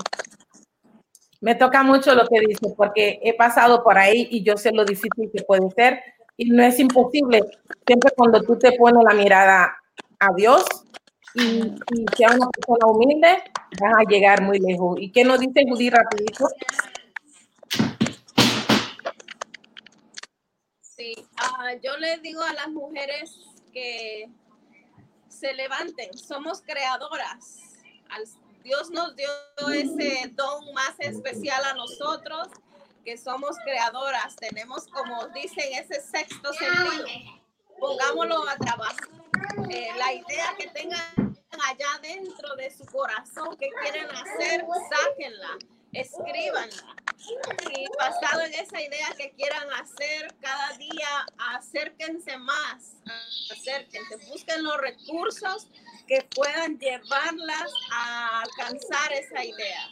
Me 1.40 1.54
toca 1.54 1.82
mucho 1.82 2.14
lo 2.14 2.26
que 2.26 2.40
dice, 2.40 2.74
porque 2.76 3.18
he 3.22 3.34
pasado 3.34 3.82
por 3.82 3.98
ahí 3.98 4.28
y 4.30 4.42
yo 4.42 4.56
sé 4.56 4.72
lo 4.72 4.84
difícil 4.84 5.30
que 5.32 5.42
puede 5.42 5.70
ser 5.70 6.00
y 6.36 6.50
no 6.50 6.62
es 6.62 6.78
imposible. 6.78 7.42
Siempre 7.86 8.10
cuando 8.16 8.42
tú 8.42 8.58
te 8.58 8.72
pones 8.72 9.02
la 9.04 9.14
mirada 9.14 9.74
a 10.18 10.34
Dios 10.34 10.64
y, 11.34 11.40
y 11.42 12.04
sea 12.16 12.34
una 12.34 12.48
persona 12.48 12.86
humilde, 12.86 13.42
vas 13.80 13.94
a 13.98 14.08
llegar 14.08 14.42
muy 14.42 14.58
lejos. 14.58 14.98
¿Y 15.00 15.12
qué 15.12 15.24
nos 15.24 15.40
dice 15.40 15.64
Judy 15.68 15.90
rapidito? 15.90 16.46
Ah, 21.36 21.74
yo 21.82 21.96
les 21.98 22.22
digo 22.22 22.42
a 22.42 22.53
las 22.53 22.68
mujeres 22.68 23.32
que 23.72 24.28
se 25.28 25.53
levanten, 25.55 26.16
somos 26.16 26.61
creadoras. 26.62 27.59
Dios 28.62 28.90
nos 28.90 29.16
dio 29.16 29.28
ese 29.72 30.28
don 30.34 30.72
más 30.74 30.94
especial 30.98 31.64
a 31.64 31.74
nosotros, 31.74 32.48
que 33.05 33.16
somos 33.16 33.57
creadoras. 33.64 34.36
Tenemos, 34.36 34.86
como 34.88 35.26
dicen, 35.28 35.64
ese 35.72 36.01
sexto 36.01 36.53
sentido. 36.53 37.05
Pongámoslo 37.78 38.46
a 38.48 38.57
trabajar. 38.57 39.09
Eh, 39.70 39.88
la 39.96 40.12
idea 40.12 40.55
que 40.59 40.68
tengan 40.68 41.34
allá 41.68 41.98
dentro 42.03 42.55
de 42.57 42.70
su 42.70 42.84
corazón 42.86 43.57
que 43.57 43.70
quieren 43.82 44.07
hacer, 44.11 44.64
sáquenla, 44.90 45.59
escríbanla. 45.92 46.96
Y 47.74 47.86
basado 47.98 48.40
en 48.42 48.54
esa 48.54 48.80
idea 48.80 49.08
que 49.16 49.30
quieran 49.32 49.68
hacer 49.74 50.34
cada 50.40 50.76
día, 50.78 51.26
acérquense 51.54 52.36
más, 52.38 52.94
acérquense, 53.50 54.16
busquen 54.28 54.62
los 54.62 54.76
recursos 54.78 55.68
que 56.06 56.26
puedan 56.34 56.78
llevarlas 56.78 57.72
a 57.92 58.40
alcanzar 58.42 59.12
esa 59.12 59.44
idea. 59.44 59.88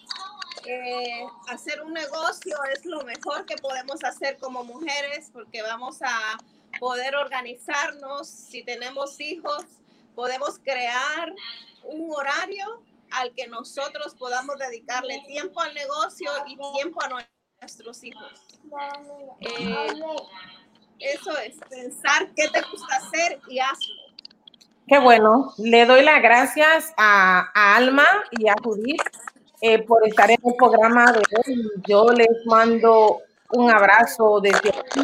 Eh, 0.64 1.24
hacer 1.48 1.82
un 1.82 1.92
negocio 1.92 2.56
es 2.74 2.84
lo 2.84 3.02
mejor 3.04 3.46
que 3.46 3.56
podemos 3.56 4.02
hacer 4.02 4.38
como 4.38 4.64
mujeres 4.64 5.30
porque 5.32 5.62
vamos 5.62 5.98
a 6.02 6.38
poder 6.80 7.14
organizarnos. 7.14 8.28
Si 8.28 8.62
tenemos 8.64 9.20
hijos, 9.20 9.64
podemos 10.14 10.58
crear 10.58 11.32
un 11.84 12.10
horario 12.10 12.82
al 13.12 13.32
que 13.32 13.46
nosotros 13.46 14.14
podamos 14.14 14.56
dedicarle 14.58 15.22
tiempo 15.26 15.60
al 15.60 15.74
negocio 15.74 16.30
y 16.46 16.56
tiempo 16.74 17.02
a 17.02 17.24
nuestros 17.60 18.04
hijos. 18.04 18.32
Eh, 19.40 19.86
eso 20.98 21.36
es, 21.38 21.56
pensar 21.68 22.28
qué 22.34 22.48
te 22.48 22.60
gusta 22.70 22.96
hacer 22.96 23.40
y 23.48 23.58
hazlo. 23.60 23.94
Qué 24.86 24.98
bueno. 24.98 25.52
Le 25.58 25.86
doy 25.86 26.02
las 26.02 26.22
gracias 26.22 26.92
a, 26.96 27.50
Alma 27.76 28.06
y 28.32 28.48
a 28.48 28.54
Judith 28.62 29.02
eh, 29.60 29.82
por 29.82 30.06
estar 30.06 30.30
en 30.30 30.38
el 30.42 30.54
programa 30.56 31.12
de 31.12 31.18
hoy. 31.18 31.70
Yo 31.86 32.06
les 32.06 32.46
mando 32.46 33.18
un 33.52 33.70
abrazo 33.70 34.40
desde 34.40 34.70
aquí 34.70 35.00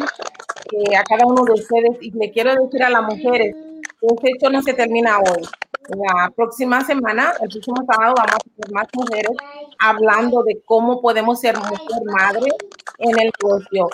eh, 0.71 0.95
a 0.95 1.03
cada 1.03 1.25
uno 1.25 1.43
de 1.45 1.53
ustedes 1.53 1.97
y 2.01 2.11
le 2.11 2.31
quiero 2.31 2.55
decir 2.55 2.83
a 2.83 2.89
las 2.89 3.03
mujeres 3.03 3.55
que 4.21 4.29
hecho 4.29 4.49
no 4.49 4.61
se 4.61 4.73
termina 4.73 5.17
hoy. 5.19 5.47
La 5.89 6.31
próxima 6.35 6.83
semana, 6.83 7.33
el 7.41 7.49
próximo 7.49 7.83
sábado, 7.85 8.15
vamos 8.17 8.33
a 8.33 8.61
tener 8.61 8.73
más 8.73 8.87
mujeres 8.93 9.31
hablando 9.79 10.43
de 10.43 10.61
cómo 10.65 10.99
podemos 10.99 11.39
ser 11.39 11.57
mujer 11.57 12.01
madre 12.05 12.47
en 12.99 13.19
el 13.19 13.31
negocio. 13.39 13.89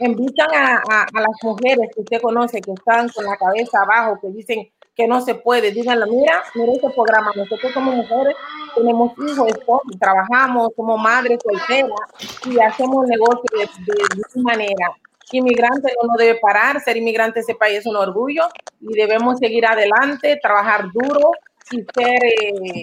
Invitan 0.00 0.48
a, 0.54 0.82
a, 0.88 1.20
las 1.20 1.36
mujeres 1.42 1.90
que 1.94 2.00
usted 2.00 2.20
conoce 2.22 2.60
que 2.60 2.72
están 2.72 3.08
con 3.10 3.24
la 3.24 3.36
cabeza 3.36 3.82
abajo, 3.82 4.18
que 4.20 4.28
dicen, 4.28 4.70
que 4.98 5.06
no 5.06 5.20
se 5.20 5.34
puede. 5.34 5.70
Díganlo, 5.70 6.06
mira, 6.06 6.42
mira 6.54 6.72
este 6.72 6.90
programa. 6.90 7.30
Nosotros 7.34 7.72
como 7.72 7.92
mujeres 7.92 8.34
tenemos 8.74 9.12
hijos, 9.18 9.52
trabajamos, 10.00 10.70
somos 10.74 11.00
madres 11.00 11.38
solteras 11.42 12.00
y 12.46 12.58
hacemos 12.58 13.06
negocio 13.06 13.44
de, 13.52 13.92
de, 13.94 14.42
manera. 14.42 14.96
Inmigrante 15.32 15.92
no 16.02 16.16
debe 16.16 16.38
parar, 16.40 16.80
ser 16.80 16.96
inmigrante 16.96 17.40
en 17.40 17.42
ese 17.42 17.54
país 17.54 17.78
es 17.78 17.86
un 17.86 17.96
orgullo 17.96 18.44
y 18.80 18.94
debemos 18.94 19.38
seguir 19.38 19.66
adelante, 19.66 20.38
trabajar 20.42 20.86
duro 20.92 21.30
y 21.70 21.76
ser, 21.94 22.24
eh, 22.24 22.82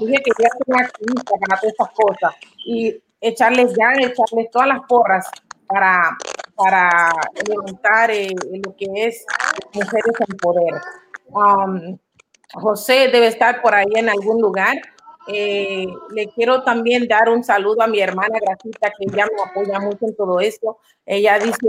dije 0.00 0.22
que 0.22 0.32
ya 0.38 0.48
soy 0.50 0.84
activista 0.84 1.32
para 1.40 1.60
todas 1.60 1.72
estas 1.72 1.90
cosas 1.92 2.34
y 2.66 3.02
echarles 3.20 3.72
ya, 3.74 3.92
echarles 3.94 4.50
todas 4.50 4.68
las 4.68 4.80
porras 4.86 5.30
para, 5.66 6.18
para 6.54 7.10
levantar 7.48 8.10
eh, 8.10 8.34
lo 8.64 8.76
que 8.76 8.86
es 8.94 9.24
mujeres 9.72 10.14
en 10.28 10.36
poder. 10.36 10.74
Um, 11.28 11.98
José 12.52 13.08
debe 13.08 13.28
estar 13.28 13.62
por 13.62 13.74
ahí 13.74 13.86
en 13.94 14.10
algún 14.10 14.40
lugar. 14.40 14.76
Eh, 15.28 15.86
le 16.10 16.26
quiero 16.28 16.62
también 16.62 17.06
dar 17.06 17.28
un 17.28 17.44
saludo 17.44 17.82
a 17.82 17.86
mi 17.86 18.00
hermana 18.00 18.38
Gracita, 18.40 18.90
que 18.90 19.04
ella 19.04 19.26
me 19.26 19.42
apoya 19.42 19.78
mucho 19.80 20.06
en 20.06 20.16
todo 20.16 20.40
esto. 20.40 20.78
Ella 21.06 21.38
dice, 21.38 21.68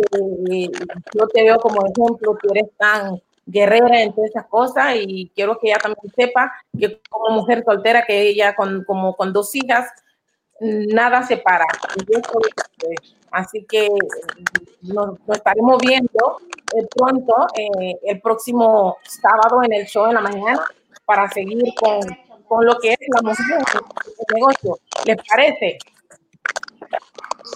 eh, 0.52 0.70
yo 1.14 1.28
te 1.28 1.44
veo 1.44 1.58
como 1.58 1.86
ejemplo, 1.86 2.38
tú 2.42 2.50
eres 2.54 2.70
tan 2.78 3.22
guerrera 3.46 4.02
en 4.02 4.14
todas 4.14 4.30
esas 4.30 4.48
cosas 4.48 4.96
y 4.96 5.32
quiero 5.36 5.60
que 5.60 5.68
ella 5.68 5.78
también 5.78 6.14
sepa 6.16 6.54
que 6.78 7.02
como 7.10 7.36
mujer 7.36 7.64
soltera, 7.66 8.06
que 8.06 8.22
ella 8.22 8.56
con, 8.56 8.84
como 8.86 9.16
con 9.16 9.34
dos 9.34 9.54
hijas, 9.56 9.90
nada 10.60 11.24
se 11.24 11.38
para. 11.38 11.66
Así 13.32 13.66
que 13.66 13.90
nos, 14.82 15.18
estaremos 15.28 15.78
viendo 15.82 16.40
eh, 16.76 16.86
pronto, 16.96 17.48
eh, 17.58 17.96
el 18.04 18.22
próximo 18.22 18.98
sábado 19.04 19.64
en 19.64 19.74
el 19.74 19.86
show 19.88 20.06
en 20.08 20.14
la 20.16 20.22
mañana, 20.22 20.64
para 21.06 21.30
seguir 21.30 21.74
con, 21.76 22.00
con 22.48 22.66
lo 22.66 22.78
que 22.80 22.94
es 22.94 23.00
la 23.16 23.22
música 23.22 23.58
el 23.58 24.36
negocio. 24.36 24.80
¿Les 25.06 25.18
parece? 25.28 25.78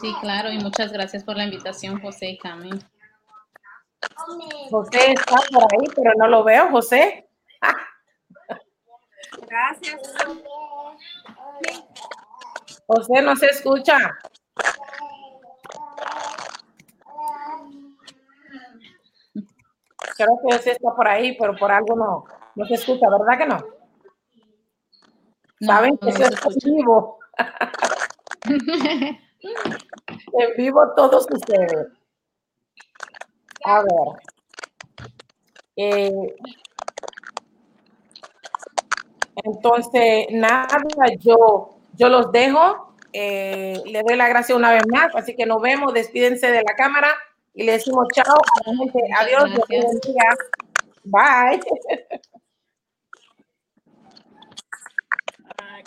Sí, 0.01 0.13
claro, 0.21 0.51
y 0.51 0.59
muchas 0.59 0.91
gracias 0.91 1.23
por 1.23 1.37
la 1.37 1.45
invitación, 1.45 2.01
José 2.01 2.29
y 2.31 2.37
Cami. 2.37 2.71
José 4.69 5.13
está 5.13 5.37
por 5.51 5.63
ahí, 5.63 5.87
pero 5.95 6.11
no 6.17 6.27
lo 6.27 6.43
veo, 6.43 6.69
José. 6.69 7.29
Gracias. 9.47 10.01
José 12.85 13.21
no 13.21 13.35
se 13.35 13.47
escucha. 13.47 13.97
Creo 20.15 20.39
que 20.41 20.55
José 20.55 20.71
está 20.71 20.95
por 20.95 21.07
ahí, 21.07 21.37
pero 21.37 21.55
por 21.55 21.71
algo 21.71 21.95
no, 21.95 22.23
no 22.55 22.65
se 22.65 22.73
escucha, 22.75 23.07
¿verdad 23.09 23.37
que 23.37 23.45
no? 23.45 23.76
Saben 25.59 25.97
que 25.97 26.11
no 26.11 26.25
es 26.25 26.45
en 26.45 26.75
vivo. 26.75 27.19
en 30.33 30.57
vivo 30.57 30.93
todos 30.95 31.27
ustedes. 31.31 31.87
A 33.63 33.81
ver. 33.81 34.07
Eh, 35.75 36.35
entonces, 39.43 40.27
nada, 40.31 40.67
yo, 41.19 41.77
yo 41.93 42.09
los 42.09 42.31
dejo. 42.31 42.95
Eh, 43.13 43.81
le 43.85 44.03
doy 44.03 44.15
la 44.15 44.27
gracia 44.27 44.55
una 44.55 44.71
vez 44.71 44.83
más, 44.87 45.15
así 45.15 45.35
que 45.35 45.45
nos 45.45 45.61
vemos, 45.61 45.93
despídense 45.93 46.51
de 46.51 46.61
la 46.61 46.75
cámara 46.75 47.15
y 47.53 47.63
le 47.63 47.71
decimos 47.73 48.07
chao 48.13 48.37
Adiós, 49.17 49.49
Bye. 51.05 51.59